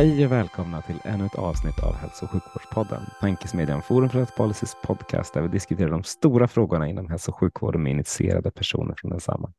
[0.00, 4.36] Hej och välkomna till ännu ett avsnitt av Hälso och sjukvårdspodden, tankesmedjan Forum för Health
[4.36, 8.94] Policys podcast där vi diskuterar de stora frågorna inom hälso och sjukvården med initierade personer
[8.98, 9.52] från densamma.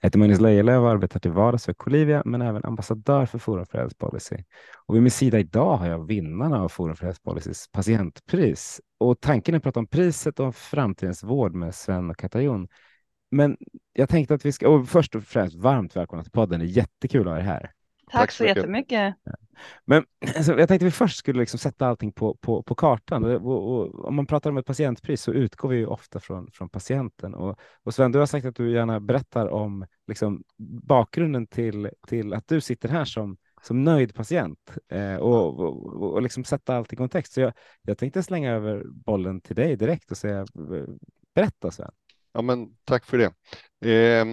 [0.00, 3.66] Jag heter Magnus Lejelöw och arbetar till vardags för Colivia men även ambassadör för Forum
[3.66, 4.36] för Health Policy.
[4.86, 8.80] Och vid min sida idag har jag vinnarna av Forum för Health Policys patientpris.
[9.00, 12.68] Och tanken är att prata om priset och framtidens vård med Sven och Katajon.
[13.30, 13.56] Men
[13.92, 16.60] jag tänkte att vi ska, och först och främst varmt välkomna till podden.
[16.60, 17.70] Det är jättekul att ha er här.
[18.10, 18.56] Tack, Tack så mycket.
[18.56, 19.14] jättemycket.
[19.84, 20.04] Men
[20.36, 23.24] alltså, jag tänkte att vi först skulle liksom sätta allting på, på, på kartan.
[23.24, 26.50] Och, och, och, om man pratar om ett patientpris så utgår vi ju ofta från,
[26.52, 27.34] från patienten.
[27.34, 30.42] Och, och Sven, du har sagt att du gärna berättar om liksom,
[30.86, 36.22] bakgrunden till, till att du sitter här som, som nöjd patient eh, och, och, och,
[36.22, 37.32] liksom sätta allt i kontext.
[37.32, 40.46] Så jag, jag tänkte slänga över bollen till dig direkt och säga
[41.34, 41.90] berätta Sven.
[42.32, 43.32] Ja, men tack för det.
[43.92, 44.26] Eh,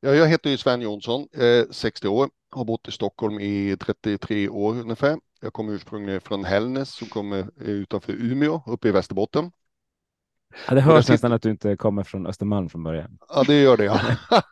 [0.00, 4.48] ja, jag heter ju Sven Jonsson, eh, 60 år, har bott i Stockholm i 33
[4.48, 5.18] år ungefär.
[5.40, 9.50] Jag kommer ursprungligen från Hällnäs som kommer utanför Umeå uppe i Västerbotten.
[10.68, 13.18] Ja, det hörs nästan att du inte kommer från Östermalm från början.
[13.28, 13.84] Ja, det gör det.
[13.84, 14.00] Ja.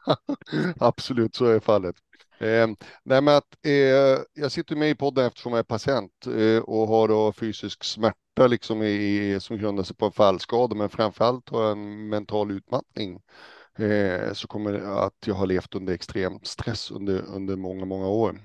[0.79, 1.97] Absolut, så är fallet.
[2.39, 2.67] Eh,
[3.03, 6.89] nej, men att, eh, jag sitter med i podden eftersom jag är patient eh, och
[6.89, 11.63] har då fysisk smärta liksom i, som grundar sig på en fallskada, men framförallt har
[11.63, 13.21] jag en mental utmattning
[13.79, 18.09] eh, så kommer det att jag har levt under extrem stress under, under många, många
[18.09, 18.41] år.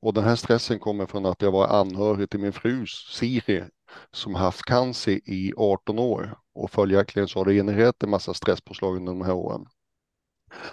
[0.00, 3.64] Och den här stressen kommer från att jag var anhörig till min fru Siri
[4.12, 8.96] som haft cancer i 18 år och följaktligen så har det genererat en massa stresspåslag
[8.96, 9.66] under de här åren.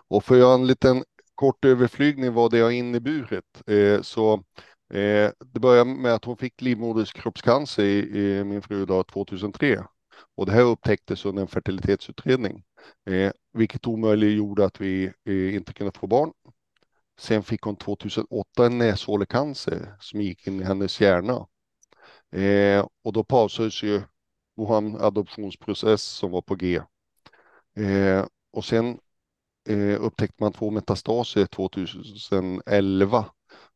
[0.07, 1.03] Och för att göra en liten
[1.35, 4.33] kort överflygning vad det har inneburit eh, så
[4.93, 9.83] eh, det började med att hon fick livmoderskroppscancer i, i min fru då 2003
[10.37, 12.63] och det här upptäcktes under en fertilitetsutredning,
[13.05, 16.31] eh, vilket omöjliggjorde att vi eh, inte kunde få barn.
[17.19, 21.47] Sen fick hon 2008 en näshålecancer som gick in i hennes hjärna.
[22.31, 24.01] Eh, och då pausades ju
[24.55, 26.81] vår adoptionsprocess som var på G.
[27.77, 28.99] Eh, och sen
[29.69, 33.25] eh, upptäckte man två metastaser 2011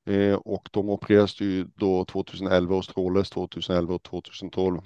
[0.06, 4.82] eh, och de opererades ju då 2011 och strålades 2011 och 2012.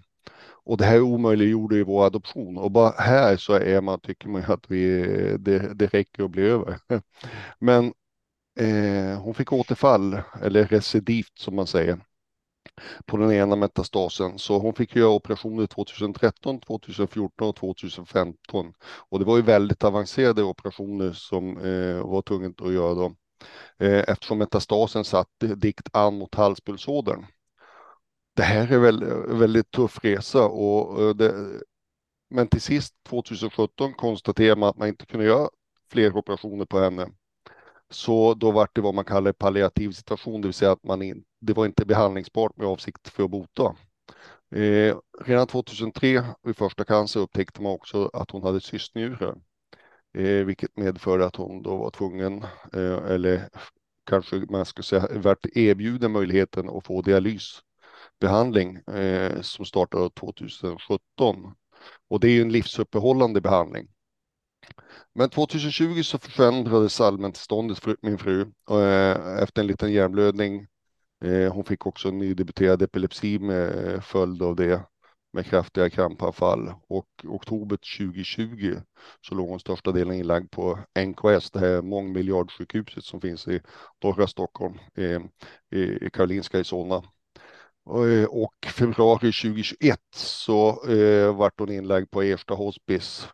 [0.70, 4.42] Och det här omöjliggjorde ju vår adoption och bara här så är man, tycker man
[4.42, 5.02] ju att vi,
[5.40, 6.80] det, det räcker att bli över.
[7.60, 7.94] Men
[8.60, 12.00] eh, hon fick återfall, eller recidivt som man säger,
[13.06, 14.40] på den ena metastasen.
[14.40, 18.74] Så hon fick göra operationer 2013, 2014 och 2015.
[19.10, 23.16] Och det var ju väldigt avancerade operationer som eh, var tvunget att göra då.
[23.78, 27.26] Eh, eftersom metastasen satt dikt an mot halspulsådern
[28.40, 31.62] det här är väl en väldigt tuff resa och eh, det,
[32.30, 35.50] men till sist 2017 konstaterade man att man inte kunde göra
[35.92, 37.08] fler operationer på henne.
[37.90, 41.24] Så då var det vad man kallar palliativ situation, det vill säga att man in,
[41.42, 43.76] det var inte behandlingsbart med avsikt för att bota.
[44.56, 49.36] Eh, redan 2003 vid första cancer upptäckte man också att hon hade cystnjurar,
[50.18, 53.50] eh, vilket medförde att hon då var tvungen, eh, eller
[54.06, 57.62] kanske man ska säga, vart erbjuden möjligheten att få dialys
[58.20, 61.54] behandling eh, som startade 2017.
[62.10, 63.88] Och det är ju en livsuppehållande behandling.
[65.14, 70.68] Men 2020 så förändrades allmäntillståndet för min fru eh, efter en liten hjärnblödning.
[71.26, 74.82] Eh, hon fick också en nydebuterad epilepsi med eh, följd av det
[75.34, 78.78] med kraftiga krampanfall och oktober 2020
[79.22, 83.62] så låg hon största delen inlagd på NKS, det här mångmiljardsjukhuset som finns i
[84.04, 85.22] norra Stockholm, eh,
[85.72, 87.04] i, i Karolinska i Solna.
[87.90, 93.28] Eh, och februari 2021 så eh, vart hon inlagd på Ersta hospice.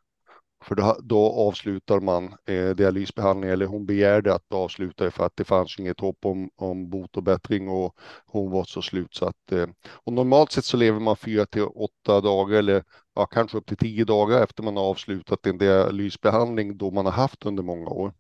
[0.64, 5.44] För då, då avslutar man eh, dialysbehandling, eller hon begärde att avsluta för att det
[5.44, 9.52] fanns inget hopp om, om bot och bättring och hon var så slut så att.
[9.52, 12.84] Eh, och normalt sett så lever man fyra till åtta dagar eller
[13.16, 17.14] ja, kanske upp till tio dagar efter man har avslutat en dialysbehandling då man har
[17.14, 18.14] haft under många år.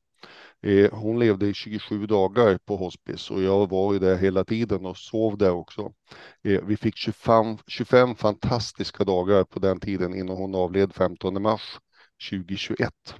[0.61, 4.85] Eh, hon levde i 27 dagar på hospice och jag var ju där hela tiden
[4.85, 5.93] och sov där också.
[6.43, 11.79] Eh, vi fick 25, 25 fantastiska dagar på den tiden innan hon avled 15 mars
[12.29, 13.15] 2021.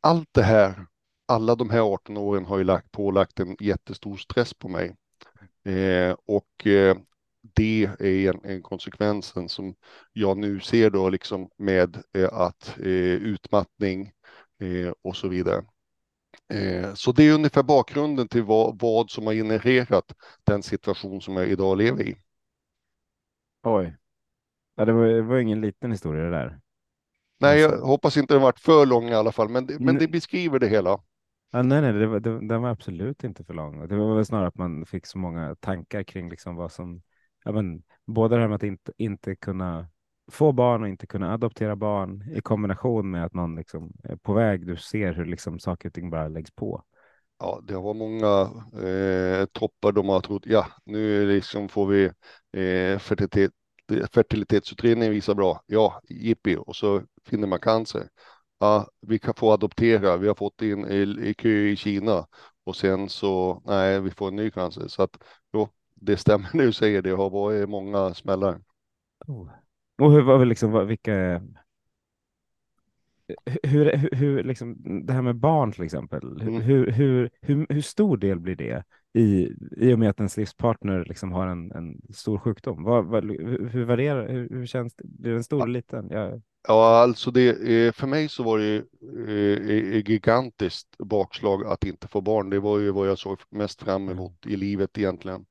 [0.00, 0.86] allt det här,
[1.28, 4.96] alla de här 18 åren har ju lagt, pålagt en jättestor stress på mig.
[5.64, 6.96] Eh, och eh,
[7.54, 9.74] det är en, en konsekvensen som
[10.12, 14.12] jag nu ser då liksom med eh, att eh, utmattning
[14.60, 15.64] eh, och så vidare.
[16.50, 20.12] Eh, så det är ungefär bakgrunden till vad, vad som har genererat
[20.44, 22.16] den situation som jag idag lever i.
[23.62, 23.96] Oj.
[24.74, 26.60] Ja, det, var, det var ingen liten historia det där.
[27.40, 29.84] Nej, Alltså- jag hoppas inte den varit för lång i alla fall, men det, men
[29.84, 30.90] Men- det beskriver det hela.
[31.50, 33.88] Ja, nej, nej, det var, det, den var absolut inte för lång.
[33.88, 37.02] Det var väl snarare att man fick så många tankar kring liksom vad som,
[37.44, 39.88] ja, men, både det här med att inte, inte kunna
[40.30, 44.32] få barn och inte kunna adoptera barn i kombination med att någon liksom är på
[44.32, 44.66] väg.
[44.66, 46.84] Du ser hur liksom saker och ting bara läggs på.
[47.38, 48.40] Ja, det var många
[48.86, 52.04] eh, toppar de har trott, ja, nu liksom får vi
[52.52, 53.52] eh, fertilitet,
[54.14, 58.08] fertilitetsutredningen visar bra, ja, jippi, och så finner man cancer.
[58.58, 62.26] Ja, vi kan få adoptera, vi har fått in i, i kö i Kina
[62.64, 64.88] och sen så, nej, vi får en ny cancer.
[64.88, 65.16] Så att,
[65.52, 68.60] jo, det stämmer nu säger, det har varit många smällar.
[70.00, 71.42] Och hur var liksom, vilka...
[73.62, 74.76] Hur, hur, hur liksom,
[75.06, 76.60] det här med barn till exempel, hur, Mm.
[76.60, 81.04] hur, hur, hur, hur stor del blir det i, i och med att ens livspartner
[81.04, 82.82] liksom har en, en stor sjukdom?
[82.82, 85.04] Vad, vad, hur, varierar, hur, hur känns det?
[85.06, 86.08] Blir den stor eller liten?
[86.10, 87.48] Ja, Ja, alltså det,
[87.86, 88.76] eh, för mig så var det
[89.28, 92.50] eh, ett gigantiskt bakslag att inte få barn.
[92.50, 95.46] Det var ju vad jag såg mest fram emot i livet egentligen.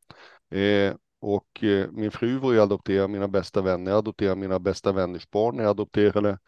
[1.19, 5.55] Och eh, min fru var ju adopterad, mina bästa vänner adopterade mina bästa vänners barn
[5.55, 6.39] när jag adopterade.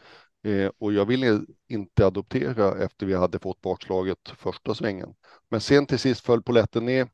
[0.44, 5.14] Eh, och jag ville inte adoptera efter vi hade fått bakslaget första svängen.
[5.50, 7.10] Men sen till sist föll polletten ner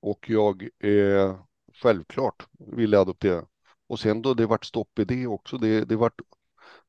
[0.00, 1.40] och jag eh,
[1.82, 3.46] självklart ville adoptera.
[3.86, 6.20] Och sen då det vart stopp i det också, det, det vart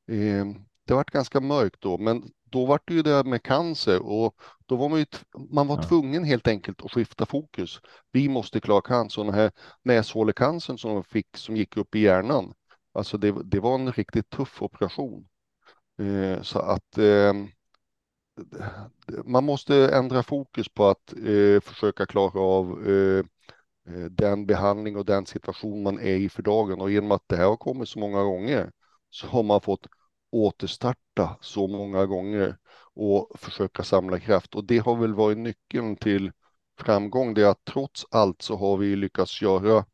[0.08, 0.44] eh,
[0.86, 4.34] det vart ganska mörkt då, men då vart det ju det med cancer och
[4.66, 5.06] då var man ju,
[5.50, 7.80] man var tvungen helt enkelt att skifta fokus.
[8.12, 9.52] Vi måste klara cancer, den här
[9.82, 12.52] näshålecancern som de fick som gick upp i hjärnan.
[12.92, 15.28] Alltså det, det var en riktigt tuff operation.
[15.98, 17.32] Eh, så att eh,
[19.24, 23.24] man måste ändra fokus på att eh, försöka klara av eh,
[23.94, 26.80] eh, den behandling och den situation man är i för dagen.
[26.80, 28.70] Och genom att det här har kommit så många gånger
[29.10, 29.86] så har man fått
[30.36, 32.56] återstarta så många gånger
[32.94, 34.54] och försöka samla kraft.
[34.54, 36.32] Och det har väl varit nyckeln till
[36.80, 37.34] framgång.
[37.34, 39.84] Det är att trots allt så har vi lyckats göra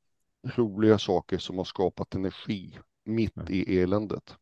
[0.44, 4.36] roliga saker som har skapat energi mitt i eländet.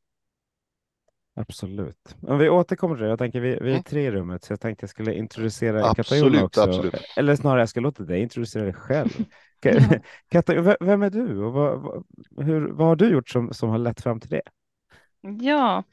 [1.35, 2.17] absolut.
[2.23, 3.83] Om vi återkommer till det, jag tänker vi, vi är Mm.
[3.83, 6.61] tre i rummet, så jag tänkte jag skulle introducera Absolut, Katarina också.
[6.63, 6.95] absolut.
[7.17, 9.11] Eller snarare, jag ska låta dig introducera dig själv.
[9.63, 10.01] Ka- Ja.
[10.29, 12.05] Katarina, v- vem är du och vad, vad,
[12.47, 14.43] hur, vad har du gjort som, som har lett fram till det?
[15.23, 15.85] Ja,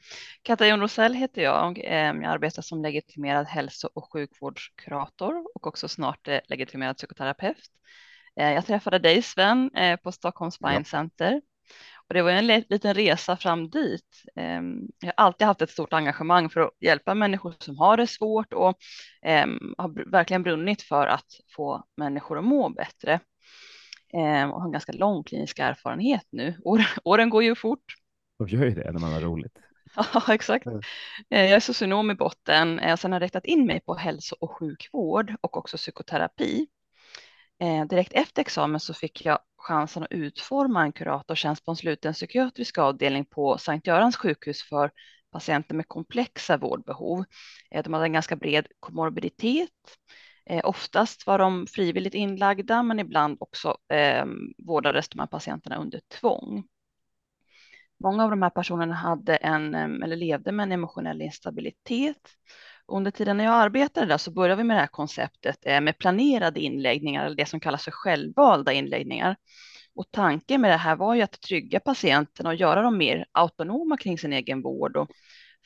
[0.42, 1.80] Katarina Rosell heter jag.
[1.84, 7.60] Ehm, Jag arbetar som legitimerad hälso och sjukvårdskurator och också snart eh, legitimerad psykoterapeut.
[8.40, 10.84] Eh, Jag träffade dig Sven eh, på Stockholm Spine Ja.
[10.84, 11.42] Center
[12.08, 14.22] och det var en li- liten resa fram dit.
[14.36, 18.06] Ehm, Jag har alltid haft ett stort engagemang för att hjälpa människor som har det
[18.06, 18.76] svårt och
[19.22, 21.26] ehm, har verkligen brunnit för att
[21.56, 23.20] få människor att må bättre.
[24.14, 26.56] Ehm, Och har en ganska lång klinisk erfarenhet nu.
[26.64, 27.97] År- Åren går ju fort.
[28.38, 29.58] Och gör ju det när man har roligt.
[29.96, 30.66] Ja, exakt.
[31.30, 34.36] Eh, Jag är socionom i botten eh, sen har jag riktat in mig på hälso
[34.40, 36.66] och sjukvård och också psykoterapi.
[37.60, 42.12] Eh, Direkt efter examen så fick jag chansen att utforma en kuratortjänst på en sluten
[42.14, 44.90] psykiatrisk avdelning på Sankt Görans sjukhus för
[45.32, 47.24] patienter med komplexa vårdbehov.
[47.70, 49.70] Eh, De hade en ganska bred komorbiditet.
[50.64, 54.24] Oftast var de frivilligt inlagda men ibland också eh,
[54.58, 56.64] vårdades de här patienterna under tvång.
[58.00, 62.16] Många av de här personerna hade en, eller levde med en emotionell instabilitet.
[62.86, 65.98] Under tiden när jag arbetade där så började vi med det här konceptet eh, med
[65.98, 69.36] planerade inläggningar, eller det som kallas för självvalda inläggningar.
[69.94, 73.96] Och tanken med det här var ju att trygga patienterna och göra dem mer autonoma
[73.96, 75.10] kring sin egen vård och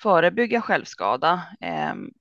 [0.02, 1.42] förebygga självskada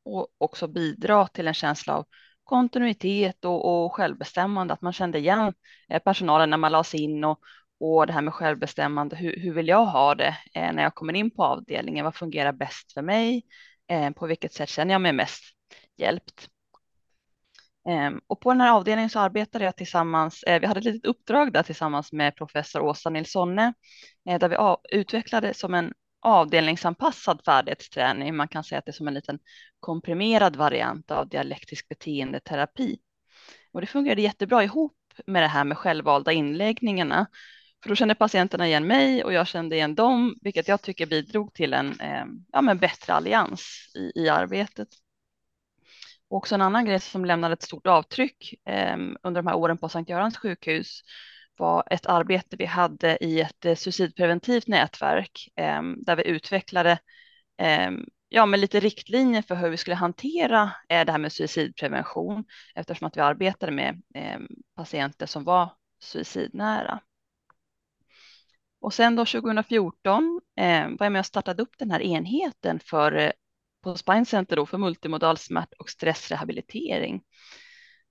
[0.06, 2.06] och också bidra till en känsla av
[2.44, 5.53] kontinuitet och, och självbestämmande, att man kände igen
[5.89, 7.39] eh, personalen när man lades in och,
[7.82, 11.14] och det här med självbestämmande, hur, hur vill jag ha det eh, när jag kommer
[11.14, 12.06] in på avdelningen?
[12.06, 13.44] Vad fungerar bäst för mig?
[13.88, 15.44] Eh, på vilket sätt känner jag mig mest
[15.98, 16.50] hjälpt?
[17.90, 21.06] Eh, och på den här avdelningen så arbetade jag tillsammans, eh, vi hade ett litet
[21.06, 23.74] uppdrag där tillsammans med professor Åsa Nilssonne,
[24.30, 28.36] eh, där vi av, utvecklade som en avdelningsanpassad färdighetsträning.
[28.36, 29.40] Man kan säga att det är som en liten
[29.80, 33.00] komprimerad variant av dialektisk beteendeterapi.
[33.72, 37.28] Och det fungerade jättebra ihop med det här med självvalda inläggningarna.
[37.84, 41.54] För då kände patienterna igen mig och jag kände igen dem, vilket jag tycker bidrog
[41.54, 44.88] till en eh, ja, men bättre allians i, i arbetet.
[46.30, 49.78] Och också en annan grej som lämnade ett stort avtryck eh, under de här åren
[49.78, 51.02] på Sankt Görans sjukhus
[51.58, 57.00] var ett arbete vi hade i ett eh, suicidpreventivt nätverk eh, där vi utvecklade
[57.58, 57.92] eh,
[58.30, 62.46] ja, med lite riktlinjer för hur vi skulle hantera eh, det här med suicidprevention
[62.76, 64.40] eftersom att vi arbetade med eh,
[64.76, 67.00] patienter som var suicidnära.
[68.82, 73.12] Och sen då 2014 eh, var jag med och startade upp den här enheten för,
[73.12, 73.32] eh,
[73.84, 77.24] på Spine Center då för multimodal smärt och stressrehabilitering.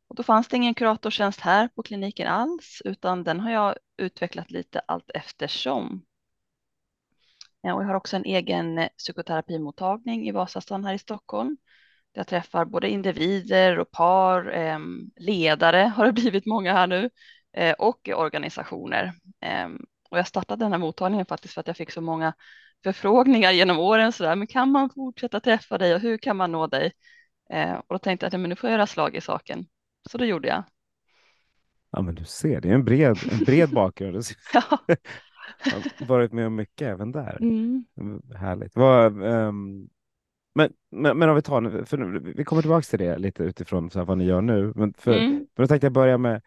[0.08, 4.50] Och då fanns det ingen kuratortjänst här på kliniken alls, utan den har jag utvecklat
[4.50, 6.04] lite allt eftersom.
[7.60, 11.56] Ja, och jag har också en egen eh, psykoterapimottagning i Vasastan här i Stockholm.
[12.12, 14.78] Jag träffar både individer och par, eh,
[15.16, 17.10] ledare har det blivit många här nu,
[17.52, 19.12] eh, och organisationer.
[19.40, 22.34] Ehm, Ehm, och jag startade den här mottagningen faktiskt för att jag fick så många
[22.84, 24.12] förfrågningar genom åren.
[24.12, 26.92] Så där, men kan man fortsätta träffa dig och hur kan man nå dig?
[27.50, 29.66] Eh, och då tänkte jag att men nu får jag göra slag i saken.
[30.10, 30.64] Så det gjorde jag.
[31.92, 34.24] Ja, men du ser, det är en bred, en bred bakgrund.
[34.54, 34.62] ja.
[35.58, 37.38] har varit med om mycket även där.
[37.40, 37.84] Mm.
[38.36, 38.76] Härligt.
[38.76, 39.88] Vad, um,
[40.54, 43.90] men, men, men om vi tar för nu, vi kommer tillbaka till det lite utifrån
[43.90, 44.72] så här, vad ni gör nu.
[44.76, 45.30] Men, för, mm.
[45.30, 46.42] men då tänkte jag börja med,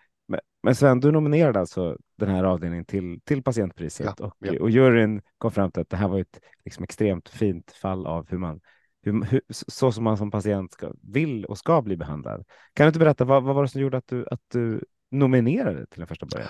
[0.63, 4.61] med Sven, du nominerade alltså den här avdelningen till, till patientpriset ja, och, ja.
[4.61, 8.29] och juryn kom fram till att det här var ett liksom, extremt fint fall av
[8.29, 8.59] hur man
[9.01, 12.43] hur, hur, så som man som patient ska, vill och ska bli behandlad.
[12.73, 15.85] Kan du inte berätta vad, vad var det som gjorde att du, att du nominerade
[15.85, 16.49] till den första början?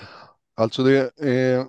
[0.55, 1.65] Alltså det, eh,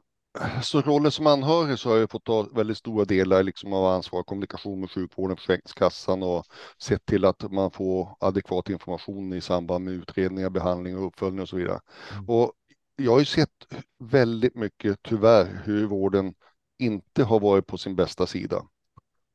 [0.62, 4.22] så rollen som anhörig så har jag fått ta väldigt stora delar liksom av ansvar,
[4.22, 6.46] kommunikation med sjukvården, Försäkringskassan och
[6.78, 11.48] sett till att man får adekvat information i samband med utredningar, behandling och uppföljning och
[11.48, 11.80] så vidare.
[12.12, 12.28] Mm.
[12.28, 12.52] Och
[12.96, 13.66] jag har ju sett
[13.98, 16.34] väldigt mycket, tyvärr, hur vården
[16.78, 18.62] inte har varit på sin bästa sida.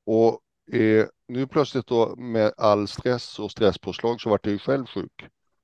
[0.06, 0.41] Och
[0.75, 5.22] eh, nu plötsligt då med all stress och stresspåslag så vart jag ju själv sjuk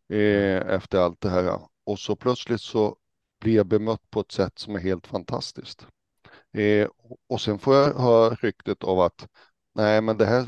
[0.09, 1.59] eh, efter allt det här.
[1.85, 2.97] Och så plötsligt så
[3.39, 5.87] blir jag bemött på ett sätt som är helt fantastiskt.
[6.53, 6.87] Eh,
[7.29, 9.27] och sen får jag höra ryktet av att
[9.75, 10.45] nej, men det här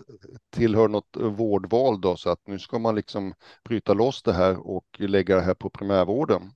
[0.49, 4.85] tillhör något vårdval då, så att nu ska man liksom bryta loss det här och
[4.97, 6.51] lägga det här på primärvården.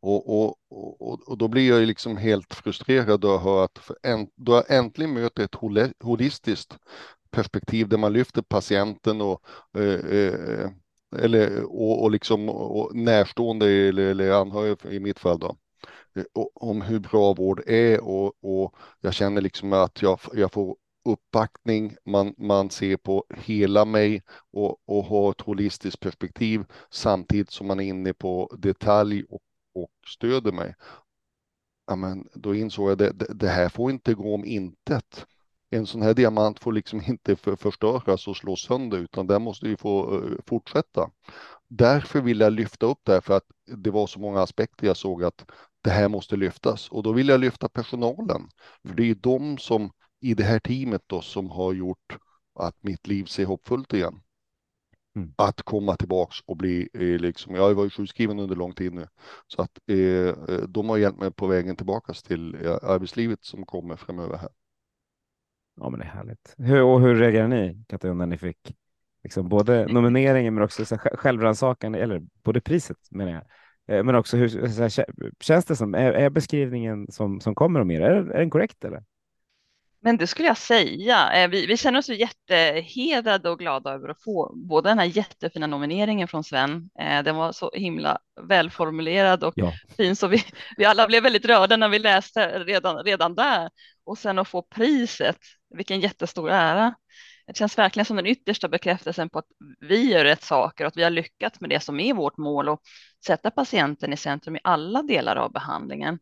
[0.00, 4.28] Och, och, och, och då blir jag liksom helt frustrerad då jag hör att en,
[4.36, 5.54] då jag äntligen möter ett
[6.00, 6.78] holistiskt
[7.30, 9.42] perspektiv där man lyfter patienten och
[9.74, 10.70] eh, eh,
[11.16, 15.56] eller och, och liksom och närstående eller, eller anhöriga i mitt fall då
[16.16, 16.24] eh,
[16.54, 21.96] om hur bra vård är och, och jag känner liksom att jag, jag får uppbackning,
[22.04, 24.22] man, man ser på hela mig
[24.52, 29.42] och, och har ett holistiskt perspektiv samtidigt som man är inne på detalj och,
[29.74, 30.74] och stöder mig.
[31.86, 35.26] Ja, men då insåg jag att det, det, här får inte gå om intet
[35.70, 39.68] en sån här diamant får liksom inte för, förstöras och slås sönder utan den måste
[39.68, 41.10] ju få uh, fortsätta.
[41.68, 43.46] Därför vill jag lyfta upp det här för att
[43.76, 45.50] det var så många aspekter jag såg att
[45.82, 48.48] det här måste lyftas och då vill jag lyfta personalen.
[48.84, 52.18] För det är ju de som i det här teamet då som har gjort
[52.54, 54.20] att mitt liv ser hoppfullt igen.
[55.16, 55.34] Mm.
[55.36, 59.08] Att komma tillbaks och bli eh, liksom, jag har varit sjukskriven under lång tid nu,
[59.46, 63.66] så att eh, eh de har hjälpt mig på vägen tillbaka till eh, arbetslivet som
[63.66, 64.48] kommer framöver här.
[65.80, 66.54] Ja, men det är härligt.
[66.58, 68.74] Hur, och hur reagerade ni, Katarina, när ni fick
[69.22, 73.42] liksom både nomineringen men också självrannsakan, eller både priset menar jag,
[73.96, 74.48] eh, men också hur
[74.80, 75.04] här,
[75.40, 78.84] känns det som, är, är, beskrivningen som, som kommer om er, är, är den korrekt
[78.84, 79.02] eller?
[80.00, 81.32] Men det skulle jag säga.
[81.32, 85.66] Eh, vi, vi känner oss jättehedrade och glada över att få både den här jättefina
[85.66, 86.90] nomineringen från Sven.
[87.00, 89.72] Eh, den var så himla välformulerad och ja.
[89.96, 90.44] fin så vi,
[90.76, 93.70] vi alla blev väldigt rörda när vi läste redan, redan där.
[94.08, 95.38] Och sen att få priset,
[95.70, 96.94] vilken jättestor ära.
[97.46, 99.46] Det känns verkligen som den yttersta bekräftelsen på att
[99.80, 102.68] vi gör rätt saker och att vi har lyckats med det som är vårt mål
[102.68, 102.80] och
[103.26, 106.18] sätta patienten i centrum i alla delar av behandlingen.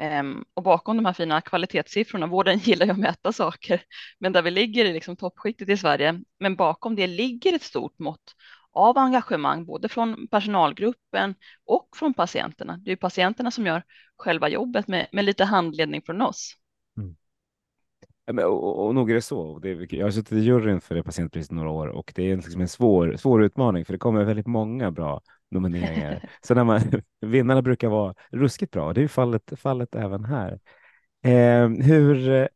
[0.00, 3.82] Ehm, och bakom de här fina kvalitetssiffrorna, vården gillar ju att mäta saker,
[4.18, 7.98] men där vi ligger i liksom toppskiktet i Sverige, men bakom det ligger ett stort
[7.98, 8.34] mått
[8.72, 11.34] av engagemang, både från personalgruppen
[11.66, 12.76] och från patienterna.
[12.76, 13.82] Det är patienterna som gör
[14.16, 16.56] själva jobbet med, med lite handledning från oss.
[18.38, 19.58] Och, och, och nog är det så.
[19.58, 22.36] Det är, jag har suttit i juryn för det patientpriset några år och det är
[22.36, 26.28] liksom en svår, svår utmaning för det kommer väldigt många bra nomineringar.
[26.42, 26.80] Så när man,
[27.20, 28.92] vinnarna brukar vara ruskigt bra.
[28.92, 30.60] Det är fallet, fallet även här.
[31.24, 32.48] Eh, hur,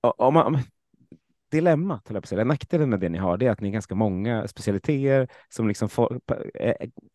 [0.00, 0.58] om man,
[1.50, 5.28] dilemmat, eller nackdelen med det ni har, det är att ni är ganska många specialiteter
[5.48, 5.88] som liksom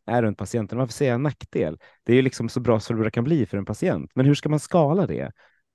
[0.05, 0.77] är runt patienten.
[0.77, 1.79] Varför säger jag nackdel?
[2.03, 4.11] Det är ju liksom så bra som det kan bli för en patient.
[4.15, 5.31] Men hur ska man skala det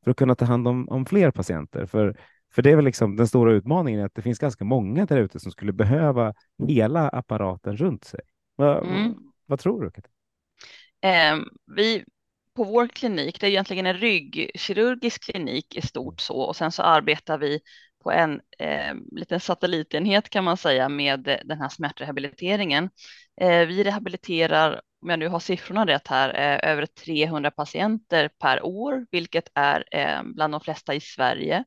[0.06, 1.86] för att kunna ta hand om, om fler patienter?
[1.86, 2.16] För,
[2.54, 5.40] för det är väl liksom den stora utmaningen, att det finns ganska många där ute
[5.40, 6.34] som skulle behöva
[6.68, 8.20] hela apparaten runt sig.
[8.56, 9.14] Va, mm.
[9.46, 9.90] Vad tror du?
[11.08, 11.36] Eh,
[11.76, 12.04] vi,
[12.56, 16.82] på vår klinik, det är egentligen en ryggkirurgisk klinik i stort så och sen så
[16.82, 17.60] arbetar vi
[18.02, 22.90] på en eh, liten satellitenhet kan man säga med den här smärtrehabiliteringen.
[23.40, 28.64] Eh, vi rehabiliterar, om jag nu har siffrorna rätt här, eh, över 300 patienter per
[28.64, 31.64] år, vilket är eh, bland de flesta i Sverige.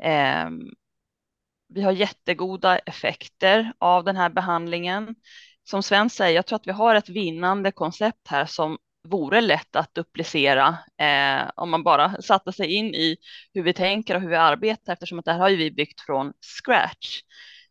[0.00, 0.70] Mm.
[1.68, 5.14] vi har jättegoda effekter av den här behandlingen.
[5.64, 9.76] Som Sven säger, jag tror att vi har ett vinnande koncept här som vore lätt
[9.76, 13.16] att duplicera eh, om man bara satte sig in i
[13.54, 16.00] hur vi tänker och hur vi arbetar eftersom att det här har ju vi byggt
[16.00, 17.20] från scratch.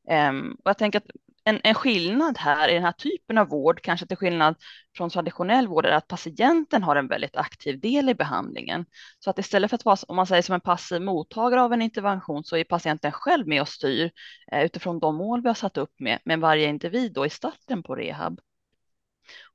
[0.10, 1.08] Eh, och jag tänker att
[1.44, 4.56] en, en, skillnad här i den här typen av vård, kanske till skillnad
[4.98, 8.86] från traditionell vård, är att patienten har en väldigt aktiv del i behandlingen.
[9.20, 11.82] Så att istället för att vara, om man säger som en passiv mottagare av en
[11.82, 14.12] intervention, så är patienten själv med och styr
[14.52, 17.84] eh, utifrån de mål vi har satt upp med, med varje individ då i starten
[17.84, 18.40] på rehab.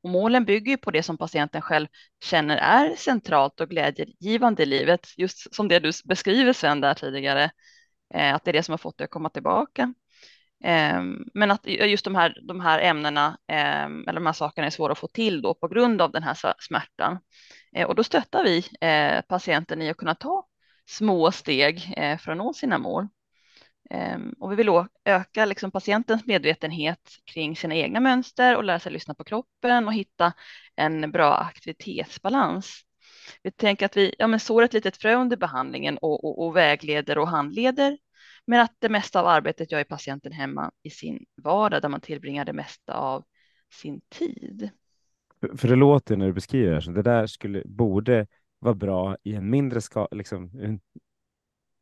[0.02, 1.86] Och målen bygger på det som patienten själv
[2.24, 7.50] känner är centralt och glädjegivande i livet, just som det du beskriver Sven där tidigare,
[8.14, 9.94] eh, att det är det som har fått dig att komma tillbaka.
[10.64, 14.70] Ehm, men att just de här, de här ämnena ehm, eller de här sakerna är
[14.70, 17.18] svåra att få till då på grund av den här smärtan.
[17.76, 20.46] Eh, och då stöttar vi eh, patienten i att kunna ta
[20.88, 23.08] små steg eh, för att nå sina mål.
[23.90, 28.78] Ehm, och vi vill då öka liksom patientens medvetenhet kring sina egna mönster och lära
[28.78, 30.32] sig lyssna på kroppen och hitta
[30.76, 32.82] en bra aktivitetsbalans.
[33.42, 36.56] Vi tänker att vi ja, men sår ett litet frö under behandlingen och, och, och
[36.56, 37.98] vägleder och handleder,
[38.48, 42.44] men att det mesta av arbetet gör patienten hemma i sin vardag där man tillbringar
[42.44, 43.24] det mesta av
[43.72, 44.70] sin tid.
[45.56, 48.26] För det låter när du beskriver det, så det där skulle, borde
[48.58, 50.50] vara bra i en mindre skala, liksom,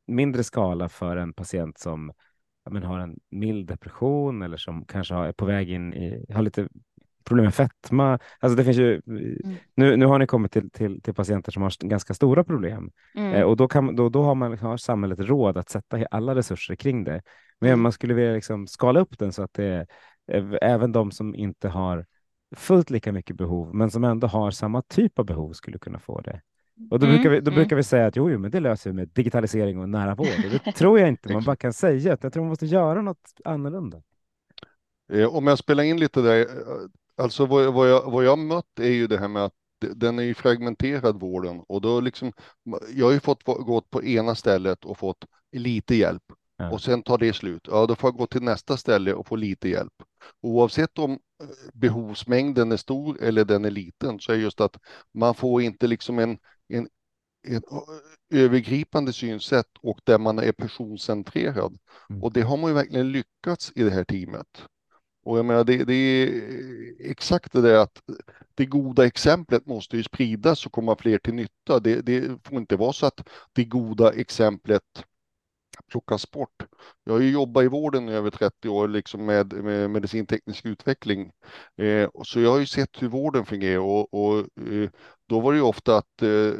[0.07, 2.13] mindre skala för en patient som
[2.71, 6.43] men har en mild depression eller som kanske har, är på väg in i, har
[6.43, 6.69] lite
[7.26, 8.19] problem med fetma.
[8.41, 9.56] Alltså det finns ju, mm.
[9.75, 13.34] nu, nu har ni kommit till, till, till patienter som har ganska stora problem mm.
[13.34, 16.75] eh, och då, kan, då, då har, man, har samhället råd att sätta alla resurser
[16.75, 17.23] kring det.
[17.60, 17.80] Men mm.
[17.80, 19.86] man skulle vilja liksom skala upp den så att det
[20.26, 22.06] är, även de som inte har
[22.56, 26.21] fullt lika mycket behov, men som ändå har samma typ av behov skulle kunna få
[26.21, 26.41] det.
[26.91, 27.54] Och då, mm, brukar, vi, då mm.
[27.54, 30.45] brukar vi säga att jo, jo, men det löser vi med digitalisering och nära vård.
[30.45, 32.19] Och det tror jag inte man bara kan säga.
[32.23, 34.02] Jag tror man måste göra något annorlunda.
[35.12, 36.47] Eh, om jag spelar in lite där, eh,
[37.17, 39.55] alltså vad, vad, jag, vad jag mött är ju det här med att
[39.95, 42.33] den är ju fragmenterad vården och då liksom,
[42.95, 46.23] jag har ju fått gått på ena stället och fått lite hjälp
[46.57, 46.71] ja.
[46.71, 47.69] och sen tar det slut.
[47.71, 49.93] Ja, då får jag gå till nästa ställe och få lite hjälp.
[50.43, 54.76] Oavsett om eh, behovsmängden är stor eller den är liten så är just att
[55.15, 56.89] man får inte liksom en en,
[57.49, 57.63] en
[58.31, 61.79] övergripande synsätt och där man är personcentrerad.
[62.11, 62.23] Mm.
[62.23, 64.63] Och det har man ju verkligen lyckats i det här teamet.
[65.26, 68.02] Och jag menar, det, det, är exakt det där att
[68.54, 71.80] det goda exemplet måste ju spridas och komma fler till nytta.
[71.80, 74.82] Det, det får inte vara så att det goda exemplet
[75.91, 76.67] plockas bort.
[77.04, 81.32] Jag har ju jobbat i vården i över 30 år liksom med, med medicinteknisk utveckling.
[81.76, 84.91] Eh, så jag har ju sett hur vården fungerar och, och eh,
[85.28, 86.52] då var det ju ofta att, eh,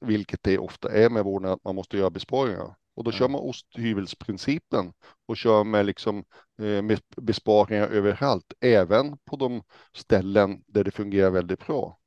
[0.00, 2.74] vilket det ofta är med vården, att man måste göra besparingar.
[2.98, 4.92] Och då kör man osthyvelsprincipen
[5.26, 6.24] och kör med, liksom,
[6.62, 11.98] eh, med besparingar överallt, även på de ställen där det fungerar väldigt bra.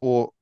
[0.00, 0.32] Och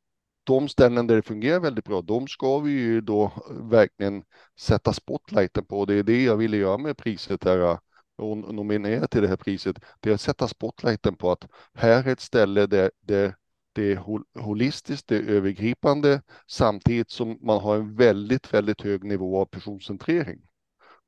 [0.44, 4.24] de ställen där det fungerar väldigt bra, de ska vi ju då verkligen
[4.60, 5.84] sätta spotlighten på.
[5.84, 7.78] Det är det jag ville göra med priset här
[8.16, 9.76] och nominera till det här priset.
[10.00, 13.36] Det är att sätta spotlighten på att här är ett ställe där, där
[13.76, 13.96] det är
[14.40, 20.40] holistiskt, det är övergripande samtidigt som man har en väldigt, väldigt hög nivå av personcentrering.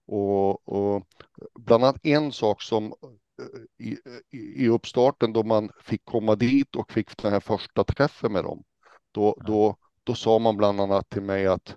[0.06, 1.06] Och, och
[1.54, 3.98] bland annat en sak som eh, i,
[4.64, 8.64] i uppstarten då man fick komma dit och fick den här första träffen med dem
[9.12, 11.76] då, då, då sa man bland annat till mig att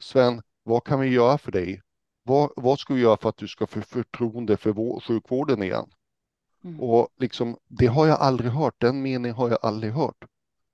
[0.00, 1.82] Sven, vad kan vi göra för dig?
[2.22, 5.90] Vad, vad ska vi göra för att du ska få förtroende för vår, sjukvården igen?
[6.64, 6.80] Mm.
[6.80, 10.24] Och liksom, det har jag aldrig hört, den meningen har jag aldrig hört.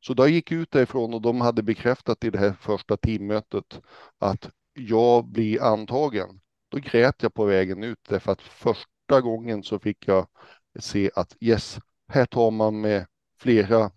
[0.01, 3.81] Så då gick jag ut därifrån och de hade bekräftat i det här första teammötet
[4.19, 6.41] att jag blir antagen.
[6.69, 10.27] Då grät jag på vägen ut därför att första gången så fick jag
[10.79, 13.07] se att yes, här tar man med
[13.41, 13.91] flera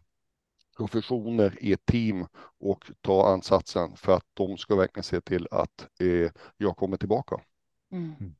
[0.77, 2.27] professioner i ett team
[2.59, 7.41] och ta ansatsen för att de ska verkligen se till att eh, jag kommer tillbaka.
[7.91, 8.35] Mm.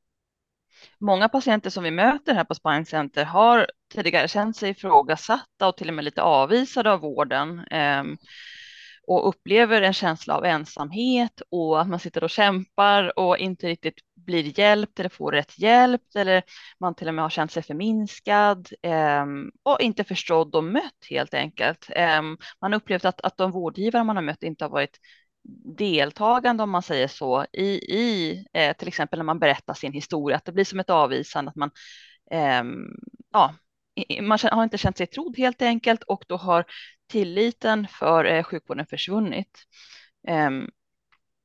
[1.00, 5.78] Många patienter som vi möter här på Spine Center har tidigare känt sig ifrågasatta och
[5.78, 8.04] till och med lite avvisade av vården eh,
[9.08, 14.00] och upplever en känsla av ensamhet och att man sitter och kämpar och inte riktigt
[14.16, 16.44] blir hjälpt eller får rätt hjälp eller
[16.80, 19.26] man till och med har känt sig förminskad eh,
[19.64, 21.90] och inte förstådd och mött helt enkelt.
[21.90, 22.22] Eh,
[22.62, 25.00] man har upplevt att, att de vårdgivare man har mött inte har varit
[25.78, 30.38] deltagande, om man säger så, i, i eh, till exempel när man berättar sin historia,
[30.38, 31.72] att det blir som ett avvisande, att man,
[32.32, 32.64] eh,
[33.32, 33.56] ja,
[34.22, 36.66] man har inte känt sig trodd helt enkelt och då har
[37.08, 39.64] tilliten för eh, sjukvården försvunnit.
[40.28, 40.70] Ehm,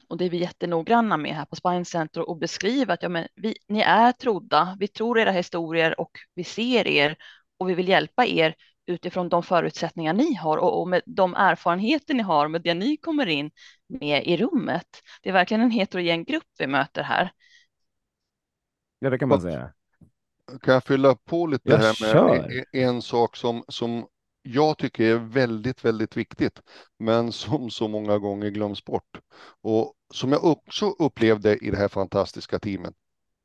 [0.08, 3.26] och det är vi jättenoggranna med här på Spine Center och beskriva att ja, men
[3.34, 7.16] vi, ni är trodda, vi tror era historier och vi ser er
[7.58, 8.54] och vi vill hjälpa er
[8.86, 12.96] utifrån de förutsättningar ni har och, och med de erfarenheter ni har med det ni
[12.96, 13.50] kommer in
[13.88, 15.02] med i rummet.
[15.22, 17.32] Det är verkligen en heterogen grupp vi möter här.
[18.98, 19.72] Ja, det kan man säga.
[20.62, 22.28] Kan jag fylla på lite Jag här kör.
[22.28, 24.06] med en, en sak som, som
[24.42, 26.60] jag tycker är väldigt, väldigt viktigt,
[26.98, 29.20] men som så många gånger glöms bort.
[29.62, 32.94] Och som jag också upplevde i det här fantastiska teamet.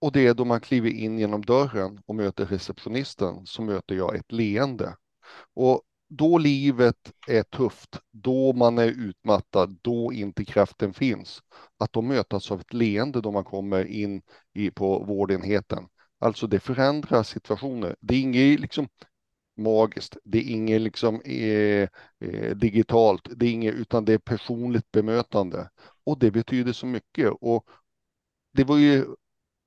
[0.02, 4.16] Och det är då man kliver in genom dörren och möter receptionisten så möter jag
[4.16, 4.96] ett leende.
[5.54, 5.82] Och
[6.18, 11.42] då livet är tufft, då man är utmattad, då inte kraften finns,
[11.78, 14.22] att de mötas av ett leende då man kommer in
[14.54, 15.88] i, på vårdenheten.
[16.20, 17.96] Alltså det förändrar situationer.
[18.00, 18.88] Det är inget liksom
[19.58, 24.92] magiskt, det är inget liksom eh, eh, digitalt, det är inget, utan det är personligt
[24.92, 25.70] bemötande.
[26.04, 27.32] Och det betyder så mycket.
[27.42, 27.66] Och
[28.54, 29.06] det var ju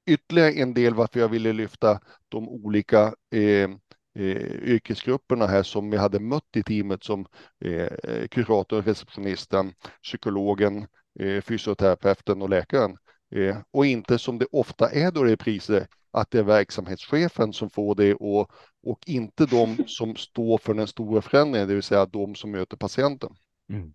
[0.07, 3.69] ytterligare en del varför jag ville lyfta de olika eh,
[4.17, 7.27] eh, yrkesgrupperna här som vi hade mött i teamet som
[7.65, 10.87] eh, kuratorn, receptionisten, psykologen,
[11.21, 12.97] eh, fysioterapeuten och läkaren.
[13.35, 17.53] Eh, och inte som det ofta är då det är priser, att det är verksamhetschefen
[17.53, 18.51] som får det och,
[18.83, 22.77] och inte de som står för den stora förändringen, det vill säga de som möter
[22.77, 23.31] patienten.
[23.73, 23.93] Mm.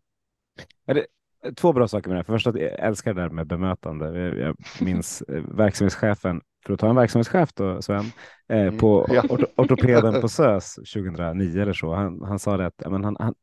[0.86, 1.05] Är det,
[1.45, 2.23] eh, två bra saker med det.
[2.23, 4.38] För först att jag älskar det där med bemötande.
[4.38, 8.06] Jag, minns eh, verksamhetschefen, för att ta en verksamhetschef då, Sven,
[8.50, 9.24] eh, Mm, på ja.
[9.30, 11.93] orto, ortopeden på SÖS 2009 eller så.
[11.93, 13.34] Han, han sa det att ja, men han, han,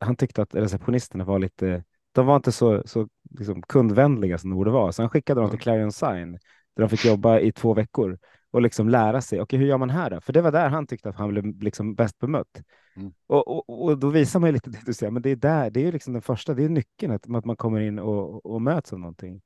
[0.00, 3.08] han tyckte att receptionisterna var lite, de var inte så, så
[3.38, 4.92] liksom kundvänliga som de borde vara.
[4.92, 6.32] Så han skickade dem till Clarion Sign
[6.76, 8.18] där de fick jobba i två veckor
[8.50, 9.40] och liksom lära sig.
[9.40, 10.20] Okej, hur gör man här då?
[10.20, 12.62] För det var där han tyckte att han blev liksom bäst bemött.
[12.96, 13.12] Mm.
[13.26, 15.70] Och, och, och då visar man ju lite det du säger, men det är där,
[15.70, 18.46] det är ju liksom den första, det är nyckeln att, att man kommer in och,
[18.46, 19.40] och möts av någonting.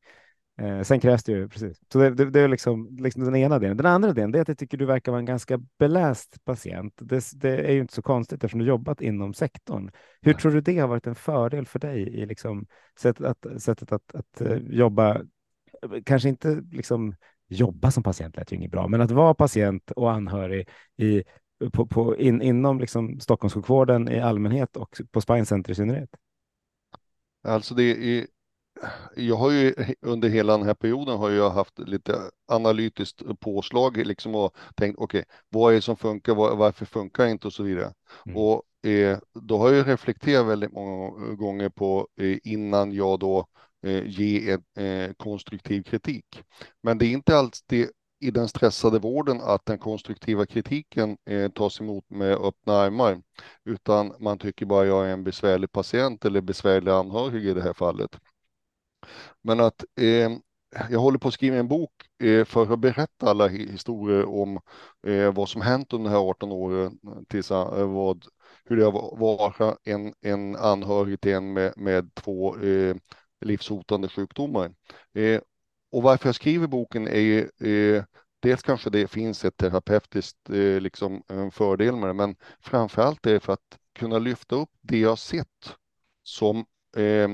[0.59, 1.81] Eh, sen krävs det ju, precis.
[1.93, 3.77] Så det, det, det är liksom, liksom den ena delen.
[3.77, 6.95] Den andra delen är att jag tycker du verkar vara en ganska beläst patient.
[6.97, 9.91] Det, det är ju inte så konstigt eftersom du jobbat inom sektorn.
[10.21, 12.67] Hur tror du det har varit en fördel för dig i liksom
[13.01, 15.21] sättet att, sättet att, att eh, jobba,
[16.05, 17.15] kanske inte liksom
[17.49, 21.23] jobba som patient lät ju inget bra, men att vara patient och anhörig i,
[21.73, 26.11] på, på, in, inom liksom Stockholmssjukvården i allmänhet och på Spine Center i synnerhet?
[27.43, 28.27] Alltså det är,
[29.17, 34.35] jag har ju under hela den här perioden har jag haft lite analytiskt påslag liksom
[34.35, 37.63] och tänkt okej, okay, vad är det som funkar, var, varför funkar inte och så
[37.63, 37.93] vidare.
[38.27, 38.37] Mm.
[38.37, 43.47] Och eh, då har jag reflekterat väldigt många gånger på eh, innan jag då
[43.87, 46.43] eh, ger en eh, konstruktiv kritik.
[46.83, 51.81] Men det är inte alltid i den stressade vården att den konstruktiva kritiken eh, tas
[51.81, 53.23] emot med öppna armar,
[53.65, 57.73] utan man tycker bara jag är en besvärlig patient eller besvärlig anhörig i det här
[57.73, 58.19] fallet.
[59.43, 60.31] Men att eh,
[60.91, 61.93] jag håller på att skriva en bok
[62.23, 64.61] eh, för att berätta alla historier om
[65.07, 68.25] eh, vad som hänt under de här 18 åren, tills, eh, vad,
[68.65, 72.97] hur det har varit en, en anhörig till en med, med två eh,
[73.41, 74.75] livshotande sjukdomar.
[75.15, 75.41] Eh,
[75.93, 77.41] och varför jag skriver boken är ju
[77.97, 78.05] eh,
[78.41, 83.33] dels kanske det finns ett terapeutiskt eh, liksom en fördel med det, men framförallt är
[83.33, 85.75] det för att kunna lyfta upp det jag sett
[86.23, 86.59] som
[86.97, 87.29] eh,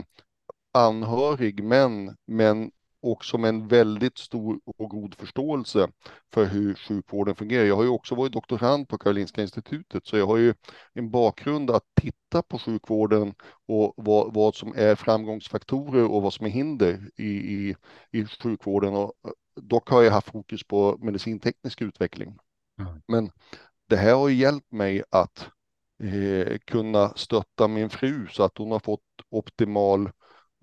[0.75, 2.71] anhörig, men, men
[3.05, 5.89] också med en väldigt stor och god förståelse
[6.35, 7.65] för hur sjukvården fungerar.
[7.65, 10.55] Jag har ju också varit doktorand på Karolinska institutet, så jag har ju
[10.93, 13.35] en bakgrund att titta på sjukvården
[13.67, 17.77] och vad, vad som är framgångsfaktorer och vad som är hinder i, i,
[18.11, 18.95] i sjukvården.
[18.95, 19.13] Och
[19.61, 22.39] dock har jag haft fokus på medicinteknisk utveckling.
[22.81, 23.03] Mm.
[23.09, 23.31] Men
[23.89, 25.49] det här har hjälpt mig att
[26.03, 30.11] eh, kunna stötta min fru så att hon har fått optimal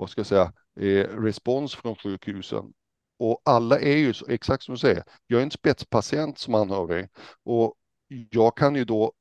[0.02, 2.74] vad ska jag säga, eh, respons från sjukhusen.
[3.20, 7.08] Och alla är ju så, exakt som du säger, jag är en spetspatient som anhörig
[7.44, 7.76] och
[8.08, 9.14] jag kan ju då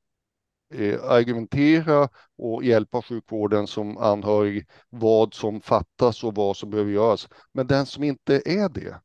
[0.73, 7.27] eh, argumentera och hjälpa sjukvården som anhörig vad som fattas och vad som behöver göras.
[7.53, 9.01] Men den som inte är det,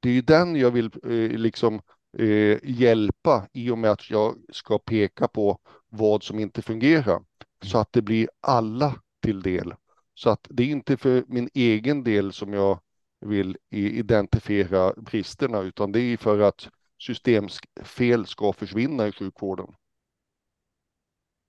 [0.00, 1.80] det är ju den jag vill eh, liksom
[2.18, 7.22] eh, hjälpa i och med att jag ska peka på vad som inte fungerar
[7.64, 9.74] så att det blir alla till del.
[10.22, 12.80] Så att det är inte för min egen del som jag
[13.20, 19.66] vill identifiera bristerna utan det är för att systemfel ska försvinna i sjukvården.